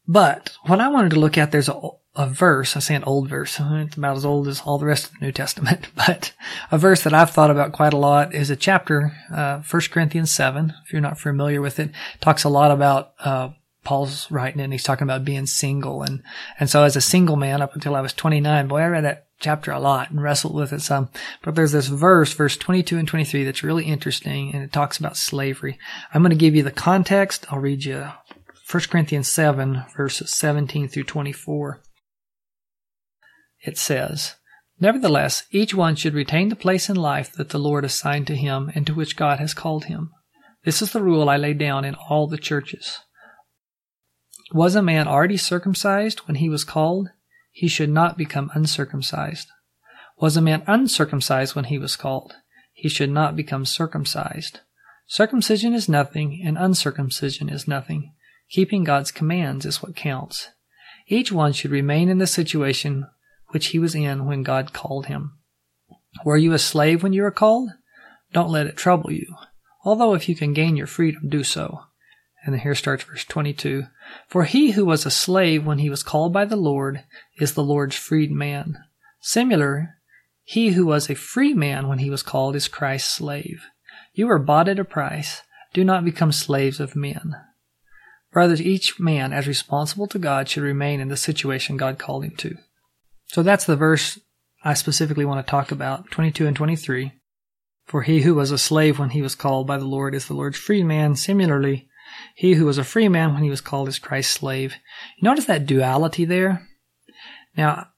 But 0.06 0.56
what 0.66 0.80
I 0.80 0.86
wanted 0.86 1.10
to 1.10 1.20
look 1.20 1.36
at, 1.36 1.50
there's 1.50 1.68
a, 1.68 1.80
a 2.14 2.28
verse, 2.28 2.76
I 2.76 2.78
say 2.78 2.94
an 2.94 3.02
old 3.02 3.28
verse, 3.28 3.58
it's 3.60 3.96
about 3.96 4.16
as 4.16 4.24
old 4.24 4.46
as 4.46 4.60
all 4.60 4.78
the 4.78 4.86
rest 4.86 5.06
of 5.06 5.18
the 5.18 5.26
New 5.26 5.32
Testament, 5.32 5.88
but 5.96 6.32
a 6.70 6.78
verse 6.78 7.02
that 7.02 7.14
I've 7.14 7.30
thought 7.30 7.50
about 7.50 7.72
quite 7.72 7.92
a 7.92 7.98
lot 7.98 8.32
is 8.32 8.50
a 8.50 8.56
chapter, 8.56 9.16
uh, 9.34 9.62
1 9.68 9.82
Corinthians 9.90 10.30
7, 10.30 10.72
if 10.84 10.92
you're 10.92 11.02
not 11.02 11.18
familiar 11.18 11.60
with 11.60 11.80
it, 11.80 11.90
talks 12.20 12.44
a 12.44 12.48
lot 12.48 12.70
about, 12.70 13.14
uh, 13.18 13.48
Paul's 13.86 14.30
writing 14.30 14.60
and 14.60 14.72
he's 14.72 14.82
talking 14.82 15.04
about 15.04 15.24
being 15.24 15.46
single. 15.46 16.02
And, 16.02 16.22
and 16.58 16.68
so 16.68 16.82
as 16.82 16.96
a 16.96 17.00
single 17.00 17.36
man 17.36 17.62
up 17.62 17.74
until 17.74 17.94
I 17.94 18.00
was 18.00 18.12
29, 18.12 18.66
boy, 18.66 18.80
I 18.80 18.86
read 18.86 19.04
that 19.04 19.28
chapter 19.38 19.70
a 19.70 19.78
lot 19.78 20.10
and 20.10 20.20
wrestled 20.20 20.54
with 20.54 20.72
it 20.72 20.82
some. 20.82 21.08
But 21.42 21.54
there's 21.54 21.72
this 21.72 21.86
verse, 21.86 22.32
verse 22.32 22.56
22 22.56 22.98
and 22.98 23.06
23, 23.06 23.44
that's 23.44 23.62
really 23.62 23.84
interesting 23.84 24.52
and 24.52 24.62
it 24.62 24.72
talks 24.72 24.98
about 24.98 25.16
slavery. 25.16 25.78
I'm 26.12 26.22
going 26.22 26.30
to 26.30 26.36
give 26.36 26.56
you 26.56 26.64
the 26.64 26.72
context. 26.72 27.46
I'll 27.50 27.60
read 27.60 27.84
you 27.84 28.08
1 28.70 28.82
Corinthians 28.90 29.28
7, 29.28 29.84
verses 29.96 30.30
17 30.32 30.88
through 30.88 31.04
24. 31.04 31.80
It 33.64 33.78
says, 33.78 34.34
Nevertheless, 34.80 35.44
each 35.52 35.74
one 35.74 35.94
should 35.94 36.14
retain 36.14 36.48
the 36.48 36.56
place 36.56 36.90
in 36.90 36.96
life 36.96 37.32
that 37.34 37.50
the 37.50 37.58
Lord 37.58 37.84
assigned 37.84 38.26
to 38.26 38.36
him 38.36 38.70
and 38.74 38.86
to 38.86 38.94
which 38.94 39.16
God 39.16 39.38
has 39.38 39.54
called 39.54 39.84
him. 39.84 40.10
This 40.64 40.82
is 40.82 40.92
the 40.92 41.02
rule 41.02 41.30
I 41.30 41.36
lay 41.36 41.54
down 41.54 41.84
in 41.84 41.94
all 41.94 42.26
the 42.26 42.36
churches. 42.36 42.98
Was 44.52 44.74
a 44.74 44.82
man 44.82 45.08
already 45.08 45.36
circumcised 45.36 46.20
when 46.20 46.36
he 46.36 46.48
was 46.48 46.64
called? 46.64 47.10
he 47.56 47.68
should 47.68 47.88
not 47.88 48.18
become 48.18 48.50
uncircumcised. 48.52 49.48
Was 50.18 50.36
a 50.36 50.42
man 50.42 50.62
uncircumcised 50.66 51.56
when 51.56 51.64
he 51.64 51.78
was 51.78 51.96
called? 51.96 52.34
He 52.74 52.90
should 52.90 53.08
not 53.08 53.34
become 53.34 53.64
circumcised. 53.64 54.60
Circumcision 55.06 55.72
is 55.72 55.88
nothing, 55.88 56.42
and 56.44 56.58
uncircumcision 56.58 57.48
is 57.48 57.66
nothing. 57.66 58.12
Keeping 58.50 58.84
God's 58.84 59.10
commands 59.10 59.64
is 59.64 59.82
what 59.82 59.96
counts. 59.96 60.50
Each 61.08 61.32
one 61.32 61.54
should 61.54 61.70
remain 61.70 62.10
in 62.10 62.18
the 62.18 62.26
situation 62.26 63.06
which 63.48 63.68
he 63.68 63.78
was 63.78 63.94
in 63.94 64.26
when 64.26 64.42
God 64.42 64.74
called 64.74 65.06
him. 65.06 65.38
Were 66.26 66.36
you 66.36 66.52
a 66.52 66.58
slave 66.58 67.02
when 67.02 67.14
you 67.14 67.22
were 67.22 67.30
called? 67.30 67.70
Don't 68.34 68.50
let 68.50 68.66
it 68.66 68.76
trouble 68.76 69.10
you. 69.10 69.34
Although 69.82 70.12
if 70.12 70.28
you 70.28 70.36
can 70.36 70.52
gain 70.52 70.76
your 70.76 70.86
freedom, 70.86 71.30
do 71.30 71.42
so. 71.42 71.84
And 72.46 72.60
here 72.60 72.76
starts 72.76 73.02
verse 73.02 73.24
22. 73.24 73.86
For 74.28 74.44
he 74.44 74.70
who 74.70 74.86
was 74.86 75.04
a 75.04 75.10
slave 75.10 75.66
when 75.66 75.78
he 75.78 75.90
was 75.90 76.04
called 76.04 76.32
by 76.32 76.44
the 76.44 76.56
Lord 76.56 77.02
is 77.38 77.54
the 77.54 77.64
Lord's 77.64 77.96
freed 77.96 78.30
man. 78.30 78.78
Similar, 79.20 79.96
he 80.44 80.70
who 80.70 80.86
was 80.86 81.10
a 81.10 81.16
free 81.16 81.52
man 81.52 81.88
when 81.88 81.98
he 81.98 82.08
was 82.08 82.22
called 82.22 82.54
is 82.54 82.68
Christ's 82.68 83.12
slave. 83.12 83.64
You 84.14 84.28
were 84.28 84.38
bought 84.38 84.68
at 84.68 84.78
a 84.78 84.84
price. 84.84 85.42
Do 85.74 85.82
not 85.82 86.04
become 86.04 86.30
slaves 86.30 86.78
of 86.78 86.94
men. 86.94 87.34
Brothers, 88.32 88.62
each 88.62 89.00
man, 89.00 89.32
as 89.32 89.48
responsible 89.48 90.06
to 90.06 90.18
God, 90.18 90.48
should 90.48 90.62
remain 90.62 91.00
in 91.00 91.08
the 91.08 91.16
situation 91.16 91.76
God 91.76 91.98
called 91.98 92.24
him 92.24 92.36
to. 92.36 92.56
So 93.26 93.42
that's 93.42 93.64
the 93.64 93.76
verse 93.76 94.20
I 94.62 94.74
specifically 94.74 95.24
want 95.24 95.44
to 95.44 95.50
talk 95.50 95.72
about, 95.72 96.10
22 96.12 96.46
and 96.46 96.54
23. 96.54 97.12
For 97.86 98.02
he 98.02 98.22
who 98.22 98.34
was 98.34 98.50
a 98.50 98.58
slave 98.58 98.98
when 98.98 99.10
he 99.10 99.22
was 99.22 99.34
called 99.34 99.66
by 99.66 99.78
the 99.78 99.84
Lord 99.84 100.14
is 100.14 100.26
the 100.26 100.34
Lord's 100.34 100.58
free 100.58 100.82
man. 100.82 101.16
Similarly, 101.16 101.88
he 102.34 102.54
who 102.54 102.66
was 102.66 102.78
a 102.78 102.84
free 102.84 103.08
man 103.08 103.34
when 103.34 103.42
he 103.42 103.50
was 103.50 103.60
called 103.60 103.88
is 103.88 103.98
Christ's 103.98 104.34
slave. 104.34 104.76
Notice 105.20 105.46
that 105.46 105.66
duality 105.66 106.24
there? 106.24 106.66
Now, 107.56 107.88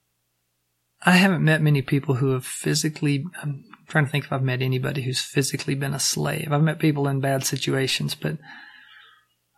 I 1.01 1.11
haven't 1.11 1.43
met 1.43 1.61
many 1.61 1.81
people 1.81 2.15
who 2.15 2.31
have 2.31 2.45
physically, 2.45 3.25
I'm 3.41 3.63
trying 3.87 4.05
to 4.05 4.11
think 4.11 4.25
if 4.25 4.33
I've 4.33 4.43
met 4.43 4.61
anybody 4.61 5.01
who's 5.01 5.21
physically 5.21 5.75
been 5.75 5.93
a 5.93 5.99
slave. 5.99 6.51
I've 6.51 6.63
met 6.63 6.79
people 6.79 7.07
in 7.07 7.21
bad 7.21 7.45
situations, 7.45 8.15
but 8.15 8.33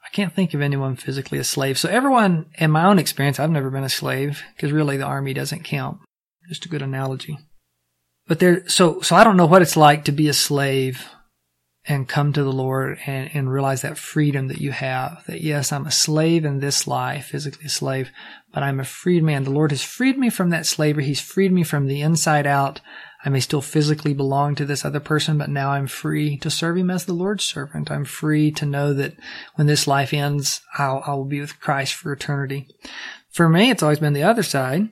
I 0.06 0.10
can't 0.12 0.34
think 0.34 0.54
of 0.54 0.62
anyone 0.62 0.96
physically 0.96 1.40
a 1.40 1.44
slave. 1.44 1.78
So 1.78 1.90
everyone, 1.90 2.48
in 2.58 2.72
my 2.72 2.86
own 2.86 3.00
experience, 3.00 3.40
I've 3.40 3.50
never 3.50 3.70
been 3.70 3.84
a 3.84 3.90
slave 3.90 4.44
because 4.56 4.72
really 4.72 4.98
the 4.98 5.06
army 5.06 5.34
doesn't 5.34 5.64
count. 5.64 6.00
Just 6.50 6.66
a 6.66 6.70
good 6.70 6.82
analogy. 6.82 7.38
But 8.28 8.40
there, 8.40 8.68
so, 8.68 9.02
so 9.02 9.16
I 9.16 9.24
don't 9.24 9.38
know 9.38 9.46
what 9.46 9.62
it's 9.62 9.78
like 9.78 10.06
to 10.06 10.12
be 10.12 10.28
a 10.28 10.34
slave 10.34 11.08
and 11.88 12.08
come 12.08 12.32
to 12.32 12.44
the 12.44 12.52
Lord 12.52 13.00
and, 13.08 13.30
and 13.34 13.52
realize 13.52 13.82
that 13.82 13.98
freedom 13.98 14.48
that 14.50 14.62
you 14.62 14.72
have. 14.72 15.24
That 15.28 15.42
yes, 15.42 15.72
I'm 15.72 15.88
a 15.88 15.92
slave 15.92 16.46
in 16.46 16.60
this 16.60 16.86
life, 16.88 17.28
physically 17.28 17.66
a 17.66 17.70
slave, 17.70 18.12
but 18.54 18.62
I'm 18.62 18.80
a 18.80 18.86
freed 18.86 19.24
man. 19.24 19.44
The 19.44 19.50
Lord 19.52 19.72
has 19.72 19.84
freed 19.84 20.18
me 20.18 20.30
from 20.30 20.52
that 20.52 20.68
slavery. 20.68 21.06
He's 21.06 21.22
freed 21.22 21.52
me 21.52 21.64
from 21.64 21.88
the 21.88 22.02
inside 22.02 22.46
out. 22.46 22.82
I 23.24 23.30
may 23.30 23.40
still 23.40 23.62
physically 23.62 24.14
belong 24.14 24.56
to 24.56 24.66
this 24.66 24.84
other 24.84 25.00
person, 25.00 25.38
but 25.38 25.50
now 25.50 25.72
I'm 25.72 25.88
free 25.88 26.38
to 26.38 26.50
serve 26.50 26.78
him 26.78 26.90
as 26.90 27.06
the 27.06 27.14
Lord's 27.14 27.44
servant. 27.44 27.92
I'm 27.92 28.06
free 28.06 28.52
to 28.52 28.66
know 28.66 28.94
that 28.94 29.14
when 29.56 29.68
this 29.68 29.88
life 29.88 30.14
ends, 30.14 30.62
I'll, 30.78 31.04
I 31.06 31.14
will 31.14 31.26
be 31.26 31.40
with 31.40 31.60
Christ 31.60 31.94
for 31.94 32.12
eternity. 32.12 32.68
For 33.32 33.48
me, 33.48 33.70
it's 33.70 33.84
always 33.84 34.00
been 34.00 34.14
the 34.14 34.24
other 34.24 34.44
side, 34.44 34.90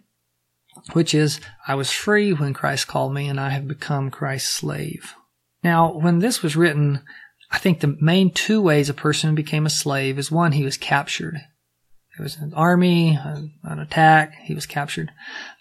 which 0.93 1.13
is 1.13 1.39
I 1.67 1.75
was 1.75 1.91
free 1.91 2.31
when 2.31 2.53
Christ 2.53 2.87
called 2.87 3.13
me 3.13 3.27
and 3.27 3.39
I 3.39 3.49
have 3.49 3.67
become 3.67 4.11
Christ's 4.11 4.49
slave. 4.49 5.15
Now, 5.63 5.91
when 5.91 6.19
this 6.19 6.41
was 6.41 6.55
written, 6.55 7.01
I 7.51 7.57
think 7.57 7.79
the 7.79 7.97
main 7.99 8.31
two 8.31 8.61
ways 8.61 8.89
a 8.89 8.93
person 8.93 9.35
became 9.35 9.65
a 9.65 9.69
slave 9.69 10.17
is 10.17 10.31
one, 10.31 10.53
he 10.53 10.63
was 10.63 10.77
captured. 10.77 11.41
It 12.17 12.21
was 12.21 12.35
an 12.35 12.53
army, 12.53 13.17
an 13.63 13.79
attack. 13.79 14.33
He 14.43 14.53
was 14.53 14.65
captured. 14.65 15.09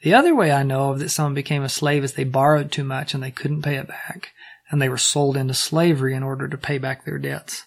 The 0.02 0.14
other 0.14 0.34
way 0.34 0.50
I 0.50 0.64
know 0.64 0.90
of 0.90 0.98
that 0.98 1.10
someone 1.10 1.34
became 1.34 1.62
a 1.62 1.68
slave 1.68 2.02
is 2.02 2.14
they 2.14 2.24
borrowed 2.24 2.72
too 2.72 2.82
much 2.82 3.14
and 3.14 3.22
they 3.22 3.30
couldn't 3.30 3.62
pay 3.62 3.76
it 3.76 3.86
back. 3.86 4.30
And 4.68 4.82
they 4.82 4.88
were 4.88 4.98
sold 4.98 5.36
into 5.36 5.54
slavery 5.54 6.14
in 6.14 6.24
order 6.24 6.48
to 6.48 6.58
pay 6.58 6.78
back 6.78 7.04
their 7.04 7.18
debts. 7.18 7.64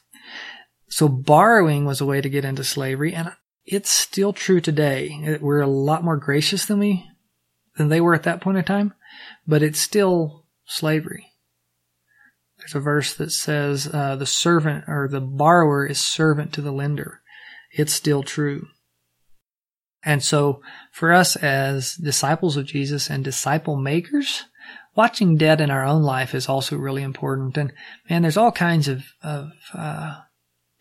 So 0.89 1.07
borrowing 1.07 1.85
was 1.85 2.01
a 2.01 2.05
way 2.05 2.19
to 2.19 2.29
get 2.29 2.43
into 2.43 2.65
slavery. 2.65 3.13
And 3.13 3.31
it's 3.65 3.89
still 3.89 4.33
true 4.33 4.59
today. 4.59 5.37
We're 5.39 5.61
a 5.61 5.67
lot 5.67 6.03
more 6.03 6.17
gracious 6.17 6.65
than 6.65 6.79
we, 6.79 7.05
than 7.77 7.87
they 7.87 8.01
were 8.01 8.13
at 8.13 8.23
that 8.23 8.41
point 8.41 8.57
in 8.57 8.65
time, 8.65 8.93
but 9.47 9.63
it's 9.63 9.79
still 9.79 10.45
slavery. 10.65 11.30
There's 12.61 12.75
a 12.75 12.79
verse 12.79 13.13
that 13.15 13.31
says, 13.31 13.89
uh, 13.91 14.15
the 14.15 14.25
servant 14.25 14.85
or 14.87 15.09
the 15.09 15.19
borrower 15.19 15.85
is 15.85 15.99
servant 15.99 16.53
to 16.53 16.61
the 16.61 16.71
lender. 16.71 17.21
It's 17.71 17.93
still 17.93 18.23
true. 18.23 18.67
And 20.03 20.23
so 20.23 20.61
for 20.91 21.11
us 21.11 21.35
as 21.35 21.95
disciples 21.95 22.57
of 22.57 22.65
Jesus 22.65 23.09
and 23.09 23.23
disciple 23.23 23.77
makers, 23.77 24.45
watching 24.95 25.37
debt 25.37 25.61
in 25.61 25.69
our 25.69 25.83
own 25.83 26.03
life 26.03 26.33
is 26.33 26.47
also 26.47 26.77
really 26.77 27.03
important. 27.03 27.57
And 27.57 27.73
man, 28.09 28.21
there's 28.21 28.37
all 28.37 28.51
kinds 28.51 28.87
of, 28.87 29.05
of, 29.23 29.49
uh, 29.73 30.19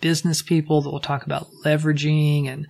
business 0.01 0.43
people 0.43 0.83
that 0.83 0.91
will 0.91 1.01
talk 1.01 1.25
about 1.25 1.47
leveraging 1.65 2.49
and 2.49 2.67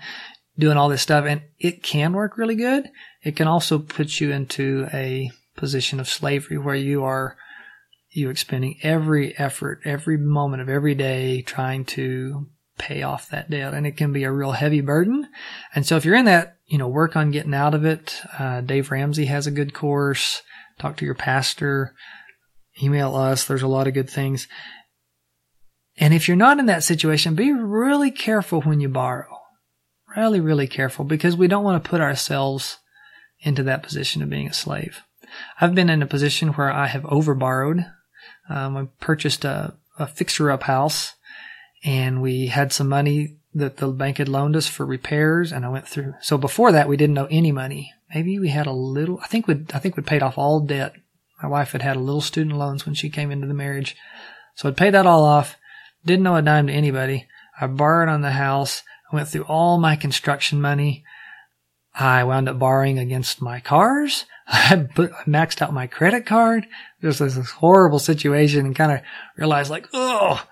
doing 0.59 0.77
all 0.77 0.89
this 0.89 1.03
stuff. 1.03 1.25
And 1.25 1.43
it 1.59 1.83
can 1.83 2.13
work 2.13 2.37
really 2.37 2.57
good. 2.57 2.91
It 3.23 3.37
can 3.37 3.47
also 3.47 3.79
put 3.79 4.21
you 4.21 4.33
into 4.33 4.89
a 4.93 5.31
position 5.57 6.01
of 6.01 6.09
slavery 6.09 6.59
where 6.59 6.75
you 6.75 7.05
are, 7.05 7.37
you 8.11 8.31
expending 8.31 8.79
every 8.83 9.37
effort, 9.39 9.81
every 9.85 10.17
moment 10.17 10.63
of 10.63 10.69
every 10.69 10.95
day 10.95 11.43
trying 11.43 11.85
to 11.85 12.49
pay 12.79 13.03
off 13.03 13.29
that 13.31 13.51
debt. 13.51 13.75
And 13.75 13.87
it 13.87 13.97
can 13.97 14.13
be 14.13 14.25
a 14.25 14.33
real 14.33 14.53
heavy 14.53 14.81
burden. 14.81 15.29
And 15.75 15.87
so 15.87 15.97
if 15.97 16.05
you're 16.05 16.17
in 16.17 16.25
that, 16.25 16.57
you 16.67 16.79
know, 16.79 16.89
work 16.89 17.17
on 17.17 17.31
getting 17.31 17.55
out 17.55 17.75
of 17.75 17.85
it. 17.85 18.21
Uh, 18.39 18.61
Dave 18.61 18.91
Ramsey 18.91 19.27
has 19.27 19.47
a 19.47 19.53
good 19.53 19.75
course. 19.75 20.43
Talk 20.79 20.97
to 20.97 21.05
your 21.05 21.15
pastor. 21.15 21.95
Email 22.83 23.15
us. 23.17 23.45
There's 23.45 23.63
a 23.63 23.69
lot 23.69 23.87
of 23.87 23.95
good 23.95 24.09
things. 24.09 24.49
And 25.99 26.15
if 26.15 26.29
you're 26.29 26.37
not 26.37 26.59
in 26.59 26.67
that 26.67 26.85
situation, 26.85 27.35
be 27.35 27.53
really 27.53 28.11
careful 28.11 28.63
when 28.63 28.81
you 28.81 28.89
borrow. 28.89 29.39
Really, 30.17 30.41
really 30.41 30.67
careful 30.67 31.05
because 31.05 31.37
we 31.37 31.49
don't 31.49 31.65
want 31.65 31.83
to 31.83 31.91
put 31.91 32.01
ourselves 32.01 32.79
into 33.41 33.63
that 33.65 33.83
position 33.83 34.23
of 34.23 34.31
being 34.31 34.49
a 34.49 34.55
slave. 34.55 35.03
I've 35.61 35.75
been 35.75 35.91
in 35.91 36.03
a 36.03 36.07
position 36.07 36.51
where 36.51 36.73
I 36.73 36.87
have 36.87 37.05
over 37.07 37.35
borrowed. 37.35 37.85
Um, 38.51 38.77
I 38.77 38.89
purchased 39.01 39.45
a, 39.45 39.75
a 39.99 40.07
fixer 40.07 40.51
up 40.51 40.65
house 40.65 41.15
and 41.85 42.21
we 42.21 42.49
had 42.49 42.73
some 42.73 42.89
money 42.89 43.37
that 43.55 43.79
the 43.79 43.89
bank 43.89 44.19
had 44.19 44.29
loaned 44.29 44.57
us 44.57 44.67
for 44.67 44.85
repairs 44.85 45.53
and 45.53 45.65
I 45.65 45.69
went 45.69 45.89
through. 45.89 46.15
So 46.21 46.37
before 46.37 46.73
that, 46.73 46.89
we 46.89 46.97
didn't 46.97 47.15
know 47.15 47.29
any 47.31 47.53
money. 47.53 47.95
Maybe 48.15 48.39
we 48.39 48.49
had 48.49 48.67
a 48.67 48.73
little, 48.73 49.21
I 49.23 49.29
think 49.29 49.47
we 49.47 49.65
I 49.73 49.79
think 49.79 49.97
we 49.97 50.03
paid 50.03 50.23
off 50.23 50.37
all 50.37 50.61
debt. 50.61 50.95
My 51.43 51.49
wife 51.49 51.73
had 51.73 51.83
had 51.83 51.97
a 51.97 52.01
little 52.01 52.21
student 52.21 52.57
loans 52.57 52.85
when 52.85 52.95
she 52.95 53.09
came 53.09 53.31
into 53.31 53.47
the 53.47 53.55
marriage. 53.55 53.97
So 54.57 54.69
I'd 54.69 54.77
paid 54.77 54.95
that 54.95 55.07
all 55.07 55.25
off. 55.25 55.57
Didn't 56.05 56.25
know 56.25 56.37
a 56.37 56.43
dime 56.43 56.67
to 56.67 56.73
anybody. 56.73 57.27
I 57.61 57.67
borrowed 57.67 58.09
on 58.09 58.21
the 58.21 58.33
house. 58.33 58.83
I 59.11 59.17
went 59.17 59.29
through 59.29 59.45
all 59.45 59.79
my 59.79 59.97
construction 59.97 60.61
money. 60.61 61.05
I 61.95 62.25
wound 62.25 62.49
up 62.49 62.59
borrowing 62.59 62.99
against 62.99 63.43
my 63.43 63.61
cars. 63.61 64.25
I, 64.47 64.89
put, 64.95 65.13
I 65.13 65.25
maxed 65.25 65.63
out 65.63 65.73
my 65.73 65.87
credit 65.87 66.27
card. 66.27 66.67
Just 67.03 67.21
this 67.21 67.51
horrible 67.51 67.99
situation 67.99 68.67
and 68.67 68.77
kind 68.77 68.93
of 68.93 69.01
realized 69.37 69.71
like, 69.71 69.89
oh, 69.95 70.45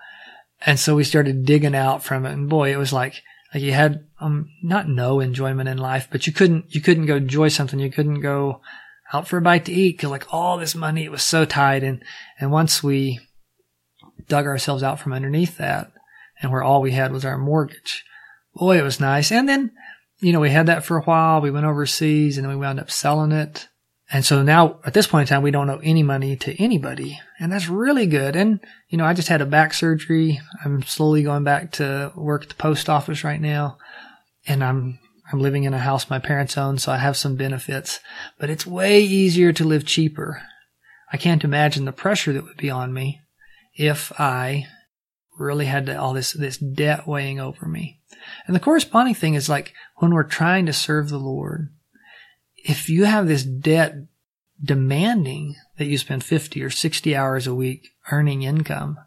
and 0.65 0.79
so 0.79 0.95
we 0.95 1.03
started 1.03 1.45
digging 1.45 1.75
out 1.75 2.03
from 2.03 2.25
it. 2.25 2.33
And 2.33 2.49
boy, 2.49 2.73
it 2.73 2.77
was 2.77 2.91
like, 2.91 3.21
like 3.53 3.63
you 3.63 3.71
had, 3.71 4.05
um, 4.19 4.49
not 4.61 4.89
no 4.89 5.19
enjoyment 5.19 5.69
in 5.69 5.77
life, 5.77 6.07
but 6.11 6.27
you 6.27 6.33
couldn't, 6.33 6.73
you 6.73 6.81
couldn't 6.81 7.05
go 7.05 7.15
enjoy 7.15 7.47
something. 7.47 7.79
You 7.79 7.91
couldn't 7.91 8.21
go 8.21 8.61
out 9.13 9.27
for 9.27 9.37
a 9.37 9.41
bite 9.41 9.65
to 9.65 9.71
eat 9.71 9.97
because 9.97 10.09
like 10.09 10.33
all 10.33 10.57
this 10.57 10.75
money, 10.75 11.05
it 11.05 11.11
was 11.11 11.23
so 11.23 11.45
tight. 11.45 11.83
And, 11.83 12.03
and 12.39 12.51
once 12.51 12.83
we 12.83 13.19
dug 14.27 14.45
ourselves 14.45 14.83
out 14.83 14.99
from 14.99 15.13
underneath 15.13 15.57
that 15.57 15.91
and 16.41 16.51
where 16.51 16.63
all 16.63 16.81
we 16.81 16.91
had 16.91 17.11
was 17.11 17.25
our 17.25 17.37
mortgage, 17.37 18.03
boy, 18.53 18.77
it 18.77 18.83
was 18.83 18.99
nice. 18.99 19.31
And 19.31 19.47
then, 19.47 19.71
you 20.19 20.33
know, 20.33 20.41
we 20.41 20.49
had 20.49 20.65
that 20.65 20.83
for 20.83 20.97
a 20.97 21.03
while. 21.03 21.41
We 21.41 21.51
went 21.51 21.65
overseas 21.65 22.37
and 22.37 22.45
then 22.45 22.53
we 22.53 22.59
wound 22.59 22.79
up 22.79 22.91
selling 22.91 23.31
it. 23.31 23.68
And 24.11 24.25
so 24.25 24.41
now 24.41 24.79
at 24.85 24.93
this 24.93 25.05
point 25.05 25.29
in 25.29 25.35
time, 25.35 25.43
we 25.43 25.51
don't 25.51 25.69
owe 25.69 25.81
any 25.83 26.01
money 26.01 26.35
to 26.37 26.61
anybody. 26.61 27.19
And 27.39 27.51
that's 27.51 27.69
really 27.69 28.07
good. 28.07 28.35
And, 28.35 28.59
you 28.87 28.97
know, 28.97 29.05
I 29.05 29.13
just 29.13 29.27
had 29.27 29.41
a 29.41 29.45
back 29.45 29.73
surgery. 29.73 30.39
I'm 30.65 30.81
slowly 30.83 31.21
going 31.21 31.43
back 31.43 31.71
to 31.73 32.11
work 32.15 32.43
at 32.43 32.49
the 32.49 32.55
post 32.55 32.89
office 32.89 33.23
right 33.23 33.39
now. 33.39 33.77
And 34.47 34.63
I'm, 34.63 34.99
I'm 35.31 35.39
living 35.39 35.63
in 35.63 35.75
a 35.75 35.79
house 35.79 36.09
my 36.09 36.17
parents 36.17 36.57
own. 36.57 36.79
So 36.79 36.91
I 36.91 36.97
have 36.97 37.17
some 37.17 37.35
benefits, 37.35 37.99
but 38.39 38.49
it's 38.49 38.65
way 38.65 39.01
easier 39.01 39.53
to 39.53 39.63
live 39.63 39.85
cheaper. 39.85 40.41
I 41.11 41.17
can't 41.17 41.43
imagine 41.43 41.85
the 41.85 41.91
pressure 41.91 42.33
that 42.33 42.43
would 42.43 42.57
be 42.57 42.71
on 42.71 42.93
me 42.93 43.21
if 43.75 44.11
I 44.19 44.65
really 45.37 45.65
had 45.65 45.85
to, 45.85 45.99
all 45.99 46.13
this, 46.13 46.33
this 46.33 46.57
debt 46.57 47.07
weighing 47.07 47.39
over 47.39 47.67
me. 47.67 48.01
And 48.47 48.55
the 48.55 48.59
corresponding 48.59 49.13
thing 49.13 49.35
is 49.35 49.49
like 49.49 49.73
when 49.97 50.13
we're 50.13 50.23
trying 50.23 50.65
to 50.65 50.73
serve 50.73 51.09
the 51.09 51.19
Lord, 51.19 51.69
if 52.63 52.89
you 52.89 53.05
have 53.05 53.27
this 53.27 53.43
debt 53.43 53.95
demanding 54.63 55.55
that 55.77 55.85
you 55.85 55.97
spend 55.97 56.23
50 56.23 56.61
or 56.63 56.69
60 56.69 57.15
hours 57.15 57.47
a 57.47 57.55
week 57.55 57.89
earning 58.11 58.43
income, 58.43 58.97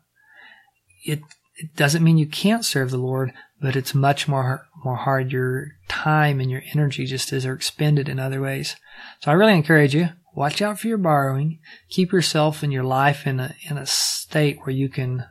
it, 1.05 1.21
it 1.57 1.75
doesn't 1.77 2.03
mean 2.03 2.19
you 2.19 2.27
can't 2.27 2.65
serve 2.65 2.91
the 2.91 2.99
Lord, 2.99 3.33
but 3.61 3.77
it's 3.77 3.95
much 3.95 4.27
more, 4.27 4.67
more 4.85 4.97
hard. 4.97 5.33
Your 5.33 5.73
time 5.89 6.41
and 6.41 6.51
your 6.51 6.63
energy 6.73 7.05
just 7.05 7.33
as 7.33 7.45
are 7.45 7.55
expended 7.55 8.09
in 8.09 8.19
other 8.19 8.41
ways. 8.41 8.77
So 9.21 9.31
I 9.31 9.35
really 9.35 9.55
encourage 9.55 9.95
you, 9.95 10.11
watch 10.35 10.63
out 10.63 10.79
for 10.79 10.89
your 10.89 10.99
borrowing. 10.99 11.59
Keep 11.91 12.13
yourself 12.13 12.63
and 12.63 12.73
your 12.73 12.85
life 12.85 13.27
in 13.27 13.41
a, 13.41 13.55
in 13.69 13.77
a 13.77 13.87
state 13.87 14.59
where 14.63 14.75
you 14.75 14.89
can 14.89 15.27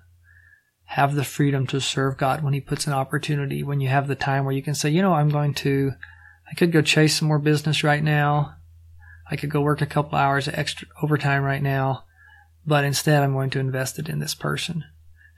have 0.85 1.15
the 1.15 1.23
freedom 1.23 1.65
to 1.65 1.79
serve 1.79 2.17
God 2.17 2.43
when 2.43 2.53
He 2.53 2.59
puts 2.59 2.85
an 2.85 2.93
opportunity, 2.93 3.63
when 3.63 3.79
you 3.79 3.87
have 3.87 4.07
the 4.07 4.15
time 4.15 4.43
where 4.43 4.53
you 4.53 4.61
can 4.61 4.75
say, 4.75 4.89
you 4.89 5.01
know, 5.01 5.13
I'm 5.13 5.29
going 5.29 5.53
to 5.55 5.93
I 6.51 6.55
could 6.55 6.71
go 6.71 6.81
chase 6.81 7.15
some 7.15 7.27
more 7.27 7.39
business 7.39 7.83
right 7.83 8.03
now. 8.03 8.55
I 9.29 9.37
could 9.37 9.49
go 9.49 9.61
work 9.61 9.81
a 9.81 9.85
couple 9.85 10.17
hours 10.17 10.47
of 10.47 10.55
extra 10.55 10.87
overtime 11.01 11.43
right 11.43 11.63
now, 11.63 12.03
but 12.65 12.83
instead 12.83 13.23
I'm 13.23 13.33
going 13.33 13.49
to 13.51 13.59
invest 13.59 13.97
it 13.97 14.09
in 14.09 14.19
this 14.19 14.35
person. 14.35 14.83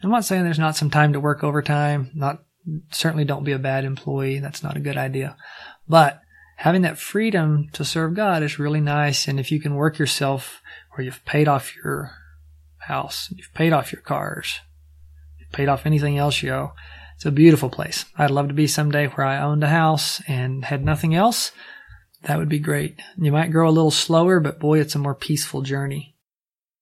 I'm 0.04 0.10
not 0.10 0.26
saying 0.26 0.44
there's 0.44 0.60
not 0.60 0.76
some 0.76 0.90
time 0.90 1.14
to 1.14 1.20
work 1.20 1.44
overtime. 1.44 2.12
Not 2.14 2.44
certainly 2.92 3.24
don't 3.24 3.46
be 3.46 3.54
a 3.54 3.60
bad 3.60 3.86
employee. 3.86 4.40
That's 4.40 4.64
not 4.64 4.76
a 4.76 4.82
good 4.82 4.98
idea. 4.98 5.38
But 5.88 6.20
having 6.58 6.82
that 6.82 6.98
freedom 6.98 7.70
to 7.74 7.86
serve 7.86 8.16
God 8.16 8.44
is 8.44 8.60
really 8.60 8.82
nice. 8.82 9.28
And 9.28 9.40
if 9.40 9.52
you 9.52 9.62
can 9.62 9.76
work 9.76 9.98
yourself 10.00 10.62
where 10.92 11.06
you've 11.06 11.24
paid 11.26 11.48
off 11.48 11.76
your 11.76 12.12
house, 12.80 13.32
you've 13.34 13.54
paid 13.54 13.72
off 13.72 13.94
your 13.94 14.02
cars, 14.02 14.60
you've 15.40 15.52
paid 15.52 15.70
off 15.70 15.86
anything 15.86 16.18
else 16.18 16.42
you 16.42 16.52
owe, 16.52 16.74
it's 17.24 17.30
a 17.30 17.32
beautiful 17.32 17.70
place. 17.70 18.04
I'd 18.18 18.32
love 18.32 18.50
to 18.50 18.54
be 18.54 18.68
someday 18.68 19.08
where 19.08 19.26
I 19.26 19.42
owned 19.42 19.64
a 19.64 19.70
house 19.70 20.22
and 20.28 20.66
had 20.66 20.84
nothing 20.84 21.16
else. 21.16 21.54
That 22.24 22.38
would 22.38 22.50
be 22.50 22.60
great. 22.60 23.00
You 23.18 23.32
might 23.32 23.54
grow 23.54 23.70
a 23.70 23.72
little 23.72 23.92
slower, 23.92 24.42
but 24.42 24.60
boy, 24.60 24.82
it's 24.82 24.96
a 24.96 25.00
more 25.00 25.16
peaceful 25.16 25.62
journey. 25.62 26.18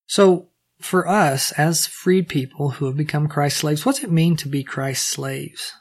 So 0.08 0.50
for 0.80 1.08
us 1.08 1.52
as 1.60 1.86
freed 1.86 2.28
people 2.28 2.72
who 2.72 2.88
have 2.88 2.98
become 2.98 3.28
Christ's 3.28 3.60
slaves, 3.60 3.86
what's 3.86 4.04
it 4.04 4.10
mean 4.10 4.36
to 4.38 4.48
be 4.48 4.64
Christ's 4.64 5.08
slaves? 5.08 5.74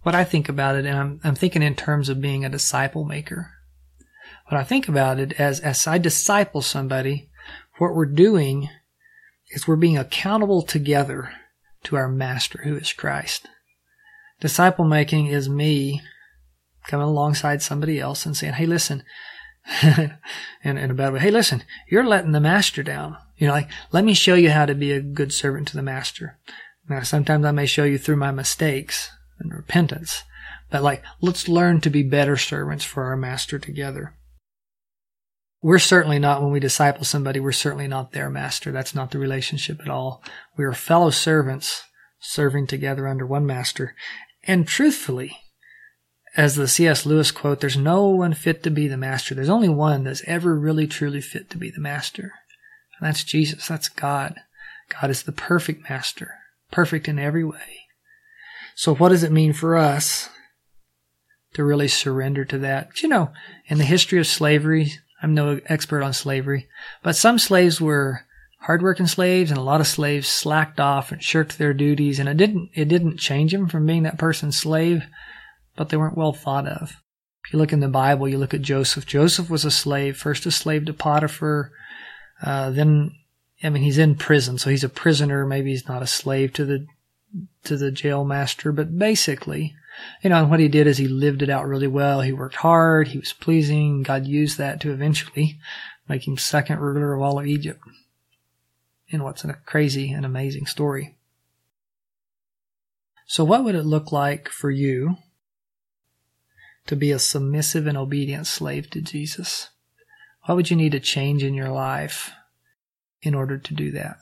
What 0.00 0.14
I 0.14 0.24
think 0.24 0.48
about 0.48 0.76
it, 0.76 0.86
and 0.86 0.96
I'm, 0.96 1.20
I'm 1.22 1.34
thinking 1.34 1.62
in 1.62 1.74
terms 1.74 2.08
of 2.08 2.22
being 2.22 2.42
a 2.42 2.48
disciple 2.48 3.04
maker. 3.04 3.52
What 4.48 4.58
I 4.58 4.64
think 4.64 4.88
about 4.88 5.20
it 5.20 5.38
as, 5.38 5.60
as 5.60 5.86
I 5.86 5.98
disciple 5.98 6.62
somebody, 6.62 7.28
what 7.76 7.94
we're 7.94 8.06
doing 8.06 8.70
is 9.50 9.68
we're 9.68 9.76
being 9.76 9.98
accountable 9.98 10.62
together 10.62 11.34
to 11.84 11.96
our 11.96 12.08
master 12.08 12.62
who 12.64 12.78
is 12.78 12.94
Christ. 12.94 13.46
Disciple 14.40 14.84
making 14.84 15.26
is 15.26 15.48
me 15.48 16.02
coming 16.86 17.06
alongside 17.06 17.62
somebody 17.62 17.98
else 17.98 18.26
and 18.26 18.36
saying, 18.36 18.54
Hey, 18.54 18.66
listen, 18.66 19.02
in, 19.82 20.78
in 20.78 20.90
a 20.90 20.94
bad 20.94 21.12
way, 21.12 21.20
Hey, 21.20 21.30
listen, 21.30 21.64
you're 21.88 22.04
letting 22.04 22.32
the 22.32 22.40
master 22.40 22.82
down. 22.82 23.16
You 23.36 23.48
know, 23.48 23.52
like, 23.52 23.68
let 23.92 24.04
me 24.04 24.14
show 24.14 24.34
you 24.34 24.50
how 24.50 24.66
to 24.66 24.74
be 24.74 24.92
a 24.92 25.00
good 25.00 25.32
servant 25.32 25.68
to 25.68 25.76
the 25.76 25.82
master. 25.82 26.38
Now, 26.88 27.02
sometimes 27.02 27.44
I 27.44 27.50
may 27.50 27.66
show 27.66 27.84
you 27.84 27.98
through 27.98 28.16
my 28.16 28.30
mistakes 28.30 29.10
and 29.38 29.52
repentance, 29.52 30.22
but 30.70 30.82
like, 30.82 31.02
let's 31.20 31.48
learn 31.48 31.80
to 31.82 31.90
be 31.90 32.02
better 32.02 32.36
servants 32.36 32.84
for 32.84 33.04
our 33.04 33.16
master 33.16 33.58
together. 33.58 34.14
We're 35.62 35.78
certainly 35.78 36.18
not, 36.18 36.42
when 36.42 36.52
we 36.52 36.60
disciple 36.60 37.04
somebody, 37.04 37.40
we're 37.40 37.52
certainly 37.52 37.88
not 37.88 38.12
their 38.12 38.30
master. 38.30 38.70
That's 38.70 38.94
not 38.94 39.10
the 39.10 39.18
relationship 39.18 39.80
at 39.80 39.88
all. 39.88 40.22
We 40.56 40.64
are 40.64 40.72
fellow 40.72 41.10
servants 41.10 41.82
serving 42.20 42.66
together 42.66 43.08
under 43.08 43.26
one 43.26 43.46
master. 43.46 43.94
And 44.46 44.66
truthfully, 44.66 45.38
as 46.36 46.54
the 46.54 46.68
C.S. 46.68 47.06
Lewis 47.06 47.30
quote, 47.30 47.60
there's 47.60 47.76
no 47.76 48.08
one 48.08 48.34
fit 48.34 48.62
to 48.62 48.70
be 48.70 48.88
the 48.88 48.96
master. 48.96 49.34
There's 49.34 49.48
only 49.48 49.68
one 49.68 50.04
that's 50.04 50.22
ever 50.26 50.58
really 50.58 50.86
truly 50.86 51.20
fit 51.20 51.50
to 51.50 51.58
be 51.58 51.70
the 51.70 51.80
master. 51.80 52.32
And 52.98 53.08
that's 53.08 53.24
Jesus. 53.24 53.68
That's 53.68 53.88
God. 53.88 54.36
God 54.88 55.10
is 55.10 55.24
the 55.24 55.32
perfect 55.32 55.88
master, 55.88 56.34
perfect 56.70 57.08
in 57.08 57.18
every 57.18 57.44
way. 57.44 57.86
So 58.74 58.94
what 58.94 59.08
does 59.08 59.22
it 59.22 59.32
mean 59.32 59.52
for 59.52 59.76
us 59.76 60.28
to 61.56 61.64
really 61.64 61.88
surrender 61.88 62.44
to 62.44 62.58
that. 62.58 63.02
You 63.02 63.08
know, 63.08 63.32
in 63.66 63.78
the 63.78 63.84
history 63.84 64.18
of 64.18 64.26
slavery, 64.26 64.92
I'm 65.22 65.34
no 65.34 65.58
expert 65.66 66.02
on 66.02 66.12
slavery, 66.12 66.68
but 67.02 67.16
some 67.16 67.38
slaves 67.38 67.80
were 67.80 68.25
hardworking 68.66 69.06
slaves 69.06 69.50
and 69.50 69.58
a 69.58 69.62
lot 69.62 69.80
of 69.80 69.86
slaves 69.86 70.26
slacked 70.26 70.80
off 70.80 71.12
and 71.12 71.22
shirked 71.22 71.56
their 71.56 71.72
duties 71.72 72.18
and 72.18 72.28
it 72.28 72.36
didn't, 72.36 72.68
it 72.74 72.86
didn't 72.86 73.18
change 73.18 73.52
them 73.52 73.68
from 73.68 73.86
being 73.86 74.02
that 74.02 74.18
person's 74.18 74.58
slave, 74.58 75.04
but 75.76 75.88
they 75.88 75.96
weren't 75.96 76.18
well 76.18 76.32
thought 76.32 76.66
of. 76.66 76.96
If 77.44 77.52
you 77.52 77.60
look 77.60 77.72
in 77.72 77.78
the 77.78 77.88
Bible, 77.88 78.28
you 78.28 78.38
look 78.38 78.54
at 78.54 78.62
Joseph. 78.62 79.06
Joseph 79.06 79.48
was 79.48 79.64
a 79.64 79.70
slave, 79.70 80.16
first 80.16 80.46
a 80.46 80.50
slave 80.50 80.84
to 80.86 80.92
Potiphar, 80.92 81.70
uh, 82.42 82.70
then, 82.70 83.12
I 83.62 83.70
mean, 83.70 83.82
he's 83.82 83.98
in 83.98 84.16
prison, 84.16 84.58
so 84.58 84.68
he's 84.68 84.84
a 84.84 84.88
prisoner. 84.88 85.46
Maybe 85.46 85.70
he's 85.70 85.88
not 85.88 86.02
a 86.02 86.06
slave 86.06 86.52
to 86.54 86.64
the, 86.64 86.86
to 87.64 87.76
the 87.76 87.90
jail 87.90 88.24
master, 88.24 88.72
but 88.72 88.98
basically, 88.98 89.74
you 90.22 90.30
know, 90.30 90.40
and 90.40 90.50
what 90.50 90.60
he 90.60 90.68
did 90.68 90.86
is 90.86 90.98
he 90.98 91.08
lived 91.08 91.42
it 91.42 91.50
out 91.50 91.66
really 91.66 91.86
well. 91.86 92.20
He 92.20 92.32
worked 92.32 92.56
hard. 92.56 93.08
He 93.08 93.18
was 93.18 93.32
pleasing. 93.32 94.02
God 94.02 94.26
used 94.26 94.58
that 94.58 94.80
to 94.80 94.92
eventually 94.92 95.58
make 96.08 96.26
him 96.26 96.36
second 96.36 96.80
ruler 96.80 97.14
of 97.14 97.22
all 97.22 97.38
of 97.38 97.46
Egypt. 97.46 97.80
In 99.08 99.22
what's 99.22 99.44
a 99.44 99.54
crazy 99.54 100.10
and 100.10 100.26
amazing 100.26 100.66
story. 100.66 101.16
So 103.26 103.44
what 103.44 103.64
would 103.64 103.74
it 103.74 103.84
look 103.84 104.12
like 104.12 104.48
for 104.48 104.70
you 104.70 105.16
to 106.86 106.96
be 106.96 107.10
a 107.10 107.18
submissive 107.18 107.86
and 107.86 107.96
obedient 107.96 108.46
slave 108.46 108.90
to 108.90 109.00
Jesus? 109.00 109.70
What 110.44 110.54
would 110.56 110.70
you 110.70 110.76
need 110.76 110.92
to 110.92 111.00
change 111.00 111.42
in 111.42 111.54
your 111.54 111.70
life 111.70 112.32
in 113.22 113.34
order 113.34 113.58
to 113.58 113.74
do 113.74 113.90
that? 113.92 114.18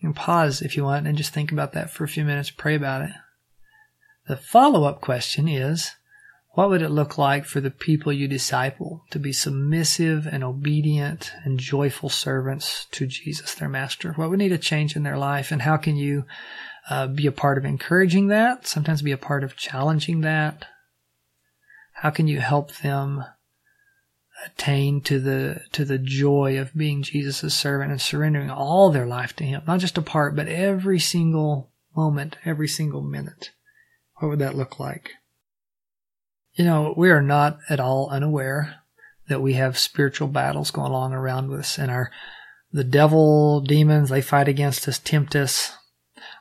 Can 0.00 0.14
pause 0.14 0.62
if 0.62 0.76
you 0.76 0.84
want 0.84 1.06
and 1.06 1.16
just 1.16 1.32
think 1.32 1.50
about 1.50 1.72
that 1.72 1.90
for 1.90 2.04
a 2.04 2.08
few 2.08 2.24
minutes, 2.24 2.50
pray 2.50 2.74
about 2.74 3.02
it. 3.02 3.12
The 4.28 4.36
follow 4.36 4.84
up 4.84 5.00
question 5.00 5.48
is, 5.48 5.92
what 6.54 6.70
would 6.70 6.82
it 6.82 6.90
look 6.90 7.18
like 7.18 7.44
for 7.44 7.60
the 7.60 7.70
people 7.70 8.12
you 8.12 8.28
disciple 8.28 9.04
to 9.10 9.18
be 9.18 9.32
submissive 9.32 10.24
and 10.26 10.44
obedient 10.44 11.32
and 11.44 11.58
joyful 11.58 12.08
servants 12.08 12.86
to 12.92 13.06
Jesus, 13.06 13.54
their 13.54 13.68
master? 13.68 14.12
What 14.12 14.30
would 14.30 14.38
need 14.38 14.52
a 14.52 14.58
change 14.58 14.94
in 14.94 15.02
their 15.02 15.18
life 15.18 15.50
and 15.50 15.62
how 15.62 15.76
can 15.76 15.96
you 15.96 16.24
uh, 16.88 17.08
be 17.08 17.26
a 17.26 17.32
part 17.32 17.58
of 17.58 17.64
encouraging 17.64 18.28
that? 18.28 18.68
Sometimes 18.68 19.02
be 19.02 19.10
a 19.10 19.16
part 19.16 19.42
of 19.42 19.56
challenging 19.56 20.20
that? 20.20 20.66
How 21.94 22.10
can 22.10 22.28
you 22.28 22.38
help 22.38 22.72
them 22.76 23.24
attain 24.46 25.00
to 25.00 25.18
the 25.18 25.62
to 25.72 25.84
the 25.84 25.98
joy 25.98 26.58
of 26.58 26.74
being 26.74 27.02
Jesus' 27.02 27.54
servant 27.54 27.90
and 27.90 28.00
surrendering 28.00 28.50
all 28.50 28.90
their 28.90 29.06
life 29.06 29.34
to 29.36 29.44
Him, 29.44 29.62
not 29.66 29.80
just 29.80 29.98
a 29.98 30.02
part, 30.02 30.36
but 30.36 30.48
every 30.48 31.00
single 31.00 31.72
moment, 31.96 32.36
every 32.44 32.68
single 32.68 33.02
minute? 33.02 33.50
What 34.16 34.28
would 34.28 34.38
that 34.38 34.56
look 34.56 34.78
like? 34.78 35.12
You 36.54 36.64
know, 36.64 36.94
we 36.96 37.10
are 37.10 37.22
not 37.22 37.58
at 37.68 37.80
all 37.80 38.08
unaware 38.10 38.76
that 39.28 39.42
we 39.42 39.54
have 39.54 39.78
spiritual 39.78 40.28
battles 40.28 40.70
going 40.70 40.90
along 40.90 41.12
around 41.12 41.52
us, 41.52 41.78
and 41.78 41.90
our 41.90 42.10
the 42.72 42.84
devil, 42.84 43.60
demons, 43.60 44.08
they 44.08 44.20
fight 44.20 44.48
against 44.48 44.88
us, 44.88 44.98
tempt 44.98 45.36
us. 45.36 45.76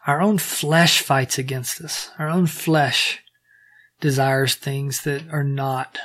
Our 0.08 0.20
own 0.20 0.40
flesh 0.40 1.00
fights 1.00 1.38
against 1.38 1.80
us. 1.80 2.10
Our 2.18 2.28
own 2.28 2.48
flesh 2.48 3.22
desires 4.02 4.56
things 4.56 5.04
that 5.04 5.24
are 5.32 5.44
not 5.44 6.00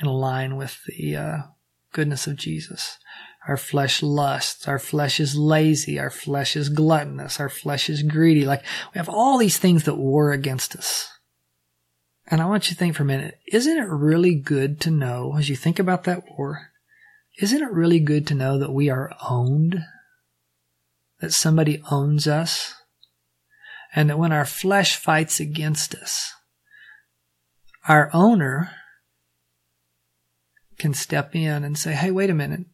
in 0.00 0.08
line 0.08 0.56
with 0.56 0.80
the 0.86 1.16
uh, 1.16 1.36
goodness 1.92 2.26
of 2.26 2.36
Jesus. 2.36 2.98
Our 3.46 3.56
flesh 3.56 4.02
lusts. 4.02 4.66
Our 4.66 4.78
flesh 4.78 5.20
is 5.20 5.36
lazy. 5.36 5.98
Our 5.98 6.10
flesh 6.10 6.56
is 6.56 6.68
gluttonous. 6.68 7.38
Our 7.38 7.48
flesh 7.48 7.88
is 7.88 8.02
greedy. 8.02 8.44
Like 8.44 8.62
we 8.94 8.98
have 8.98 9.08
all 9.08 9.38
these 9.38 9.58
things 9.58 9.84
that 9.84 9.96
war 9.96 10.32
against 10.32 10.74
us. 10.74 11.08
And 12.28 12.40
I 12.40 12.46
want 12.46 12.68
you 12.68 12.74
to 12.74 12.78
think 12.78 12.96
for 12.96 13.04
a 13.04 13.06
minute, 13.06 13.38
isn't 13.46 13.78
it 13.78 13.88
really 13.88 14.34
good 14.34 14.80
to 14.80 14.90
know, 14.90 15.36
as 15.38 15.48
you 15.48 15.54
think 15.54 15.78
about 15.78 16.04
that 16.04 16.24
war, 16.36 16.72
isn't 17.38 17.62
it 17.62 17.70
really 17.70 18.00
good 18.00 18.26
to 18.28 18.34
know 18.34 18.58
that 18.58 18.72
we 18.72 18.90
are 18.90 19.12
owned? 19.28 19.84
That 21.20 21.32
somebody 21.32 21.82
owns 21.90 22.26
us? 22.26 22.74
And 23.94 24.10
that 24.10 24.18
when 24.18 24.32
our 24.32 24.44
flesh 24.44 24.96
fights 24.96 25.38
against 25.38 25.94
us, 25.94 26.32
our 27.86 28.10
owner 28.12 28.72
can 30.78 30.92
step 30.92 31.34
in 31.34 31.64
and 31.64 31.78
say, 31.78 31.92
Hey, 31.92 32.10
wait 32.10 32.30
a 32.30 32.34
minute. 32.34 32.66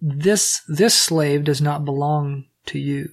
This, 0.00 0.62
this 0.66 0.94
slave 0.94 1.44
does 1.44 1.60
not 1.60 1.84
belong 1.84 2.46
to 2.66 2.78
you, 2.78 3.10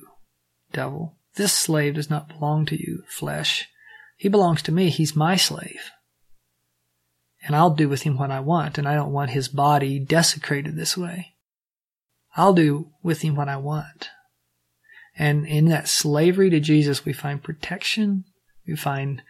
devil. 0.71 1.17
This 1.35 1.53
slave 1.53 1.95
does 1.95 2.09
not 2.09 2.29
belong 2.29 2.65
to 2.67 2.75
you, 2.75 3.03
flesh. 3.07 3.67
He 4.19 4.27
belongs 4.27 4.61
to 4.63 4.73
me. 4.73 4.89
He's 4.89 5.15
my 5.15 5.37
slave. 5.37 5.91
And 7.41 7.55
I'll 7.55 7.69
do 7.69 7.87
with 7.87 8.01
him 8.01 8.17
what 8.17 8.31
I 8.31 8.41
want, 8.41 8.77
and 8.77 8.85
I 8.85 8.95
don't 8.95 9.13
want 9.13 9.29
his 9.29 9.47
body 9.47 9.97
desecrated 9.97 10.75
this 10.75 10.97
way. 10.97 11.35
I'll 12.35 12.53
do 12.53 12.89
with 13.01 13.21
him 13.21 13.35
what 13.35 13.47
I 13.47 13.55
want. 13.55 14.09
And 15.17 15.47
in 15.47 15.69
that 15.69 15.87
slavery 15.87 16.49
to 16.49 16.59
Jesus, 16.59 17.05
we 17.05 17.13
find 17.13 17.41
protection. 17.41 18.25
We 18.67 18.75
find 18.75 19.21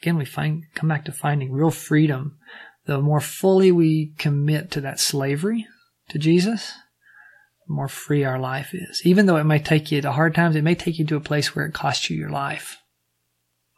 again, 0.00 0.16
we 0.16 0.24
find, 0.24 0.64
come 0.74 0.88
back 0.88 1.04
to 1.04 1.12
finding 1.12 1.52
real 1.52 1.70
freedom. 1.70 2.38
The 2.86 3.02
more 3.02 3.20
fully 3.20 3.70
we 3.72 4.14
commit 4.16 4.70
to 4.70 4.80
that 4.80 5.00
slavery 5.00 5.66
to 6.08 6.18
Jesus, 6.18 6.72
the 7.66 7.74
more 7.74 7.88
free 7.88 8.24
our 8.24 8.38
life 8.38 8.72
is. 8.72 9.02
Even 9.04 9.26
though 9.26 9.36
it 9.36 9.44
may 9.44 9.58
take 9.58 9.92
you 9.92 10.00
to 10.00 10.12
hard 10.12 10.34
times, 10.34 10.56
it 10.56 10.64
may 10.64 10.74
take 10.74 10.98
you 10.98 11.04
to 11.04 11.16
a 11.16 11.20
place 11.20 11.54
where 11.54 11.66
it 11.66 11.74
costs 11.74 12.08
you 12.08 12.16
your 12.16 12.30
life. 12.30 12.78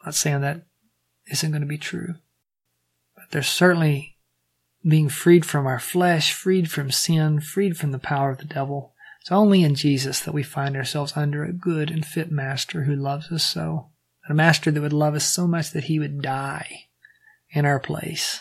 Not 0.06 0.14
saying 0.14 0.40
that 0.42 0.62
isn't 1.30 1.50
going 1.50 1.62
to 1.62 1.66
be 1.66 1.78
true, 1.78 2.14
but 3.16 3.24
there's 3.32 3.48
certainly 3.48 4.16
being 4.86 5.08
freed 5.08 5.44
from 5.44 5.66
our 5.66 5.80
flesh, 5.80 6.32
freed 6.32 6.70
from 6.70 6.92
sin, 6.92 7.40
freed 7.40 7.76
from 7.76 7.90
the 7.90 7.98
power 7.98 8.30
of 8.30 8.38
the 8.38 8.44
devil. 8.44 8.94
It's 9.20 9.32
only 9.32 9.64
in 9.64 9.74
Jesus 9.74 10.20
that 10.20 10.32
we 10.32 10.44
find 10.44 10.76
ourselves 10.76 11.14
under 11.16 11.44
a 11.44 11.52
good 11.52 11.90
and 11.90 12.06
fit 12.06 12.30
master 12.30 12.84
who 12.84 12.94
loves 12.94 13.32
us 13.32 13.44
so 13.44 13.90
a 14.28 14.34
master 14.34 14.70
that 14.70 14.80
would 14.80 14.92
love 14.92 15.14
us 15.14 15.24
so 15.24 15.46
much 15.46 15.70
that 15.70 15.84
he 15.84 15.98
would 15.98 16.22
die 16.22 16.86
in 17.50 17.64
our 17.64 17.78
place 17.78 18.40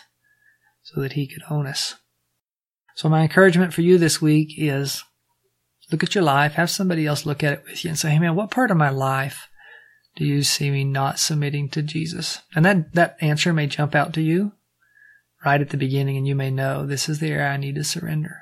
so 0.84 1.02
that 1.02 1.14
he 1.14 1.28
could 1.28 1.44
own 1.50 1.68
us. 1.68 1.96
So 2.96 3.10
my 3.10 3.24
encouragement 3.24 3.74
for 3.74 3.82
you 3.82 3.98
this 3.98 4.22
week 4.22 4.54
is 4.58 5.04
look 5.92 6.04
at 6.04 6.16
your 6.16 6.24
life, 6.24 6.54
have 6.54 6.70
somebody 6.70 7.06
else 7.06 7.26
look 7.26 7.44
at 7.44 7.54
it 7.54 7.64
with 7.66 7.84
you 7.84 7.90
and 7.90 8.00
say, 8.00 8.12
Hey 8.12 8.20
man, 8.20 8.36
what 8.36 8.52
part 8.52 8.72
of 8.72 8.78
my 8.78 8.90
life 8.90 9.48
do 10.16 10.26
you 10.26 10.44
see 10.44 10.72
me 10.72 10.84
not 10.84 11.20
submitting 11.20 11.70
to 11.70 11.82
Jesus? 11.82 12.42
And 12.56 12.66
that, 12.66 12.94
that 12.94 13.18
answer 13.22 13.54
may 13.54 13.68
jump 13.68 13.96
out 13.96 14.14
to 14.14 14.22
you 14.22 14.54
right 15.46 15.62
at 15.62 15.70
the 15.70 15.78
beginning 15.78 16.18
and 16.18 16.28
you 16.28 16.36
may 16.36 16.50
know 16.50 16.86
this 16.86 17.10
is 17.10 17.20
the 17.20 17.30
area 17.30 17.48
I 17.48 17.58
need 17.58 17.76
to 17.76 17.84
surrender. 17.84 18.38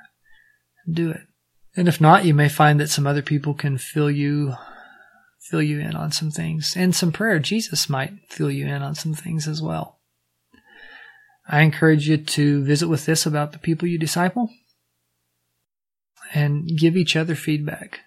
Do 0.90 1.12
it. 1.12 1.22
And 1.76 1.88
if 1.88 2.00
not, 2.00 2.26
you 2.26 2.34
may 2.34 2.50
find 2.50 2.80
that 2.80 2.90
some 2.90 3.08
other 3.08 3.22
people 3.22 3.54
can 3.54 3.78
fill 3.78 4.12
you 4.12 4.54
fill 5.40 5.62
you 5.62 5.80
in 5.80 5.96
on 5.96 6.12
some 6.12 6.32
things. 6.32 6.74
And 6.78 6.96
some 6.96 7.12
prayer, 7.12 7.38
Jesus 7.38 7.90
might 7.90 8.14
fill 8.30 8.50
you 8.50 8.66
in 8.66 8.82
on 8.82 8.96
some 8.96 9.14
things 9.14 9.48
as 9.48 9.62
well. 9.62 10.00
I 11.48 11.62
encourage 11.62 12.08
you 12.08 12.18
to 12.18 12.64
visit 12.64 12.88
with 12.88 13.06
this 13.06 13.26
about 13.26 13.52
the 13.52 13.60
people 13.60 13.88
you 13.88 14.00
disciple 14.00 14.50
and 16.34 16.68
give 16.68 16.96
each 16.96 17.18
other 17.18 17.36
feedback. 17.36 18.00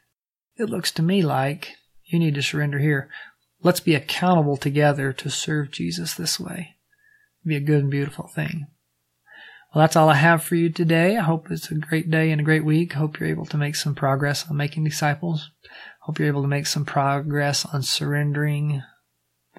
It 0.56 0.70
looks 0.70 0.90
to 0.92 1.02
me 1.02 1.20
like 1.22 1.74
you 2.04 2.18
need 2.18 2.34
to 2.36 2.42
surrender 2.42 2.78
here. 2.78 3.10
Let's 3.62 3.80
be 3.80 3.94
accountable 3.94 4.56
together 4.56 5.12
to 5.12 5.30
serve 5.30 5.70
Jesus 5.70 6.14
this 6.14 6.38
way. 6.38 6.76
It'd 7.42 7.48
be 7.48 7.56
a 7.56 7.60
good 7.60 7.82
and 7.82 7.90
beautiful 7.90 8.28
thing. 8.28 8.66
Well, 9.74 9.82
that's 9.82 9.96
all 9.96 10.08
I 10.08 10.14
have 10.14 10.42
for 10.42 10.54
you 10.54 10.70
today. 10.70 11.16
I 11.16 11.22
hope 11.22 11.50
it's 11.50 11.70
a 11.70 11.74
great 11.74 12.10
day 12.10 12.30
and 12.30 12.40
a 12.40 12.44
great 12.44 12.64
week. 12.64 12.94
Hope 12.94 13.18
you're 13.18 13.28
able 13.28 13.46
to 13.46 13.58
make 13.58 13.76
some 13.76 13.94
progress 13.94 14.48
on 14.48 14.56
making 14.56 14.84
disciples. 14.84 15.50
Hope 16.00 16.18
you're 16.18 16.28
able 16.28 16.42
to 16.42 16.48
make 16.48 16.66
some 16.66 16.84
progress 16.84 17.66
on 17.66 17.82
surrendering 17.82 18.82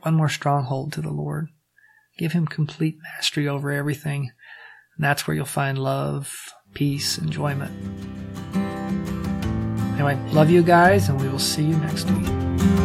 one 0.02 0.16
more 0.16 0.30
stronghold 0.30 0.94
to 0.94 1.02
the 1.02 1.12
Lord. 1.12 1.50
Give 2.18 2.32
Him 2.32 2.48
complete 2.48 2.98
mastery 3.04 3.48
over 3.48 3.72
everything. 3.72 4.32
And 4.96 5.04
that's 5.04 5.28
where 5.28 5.36
you'll 5.36 5.46
find 5.46 5.78
love, 5.78 6.34
peace, 6.74 7.18
enjoyment. 7.18 7.72
Anyway, 9.94 10.18
love 10.32 10.50
you 10.50 10.64
guys, 10.64 11.10
and 11.10 11.22
we 11.22 11.28
will 11.28 11.40
see 11.40 11.64
you 11.64 11.76
next 11.78 12.10
week. 12.10 12.77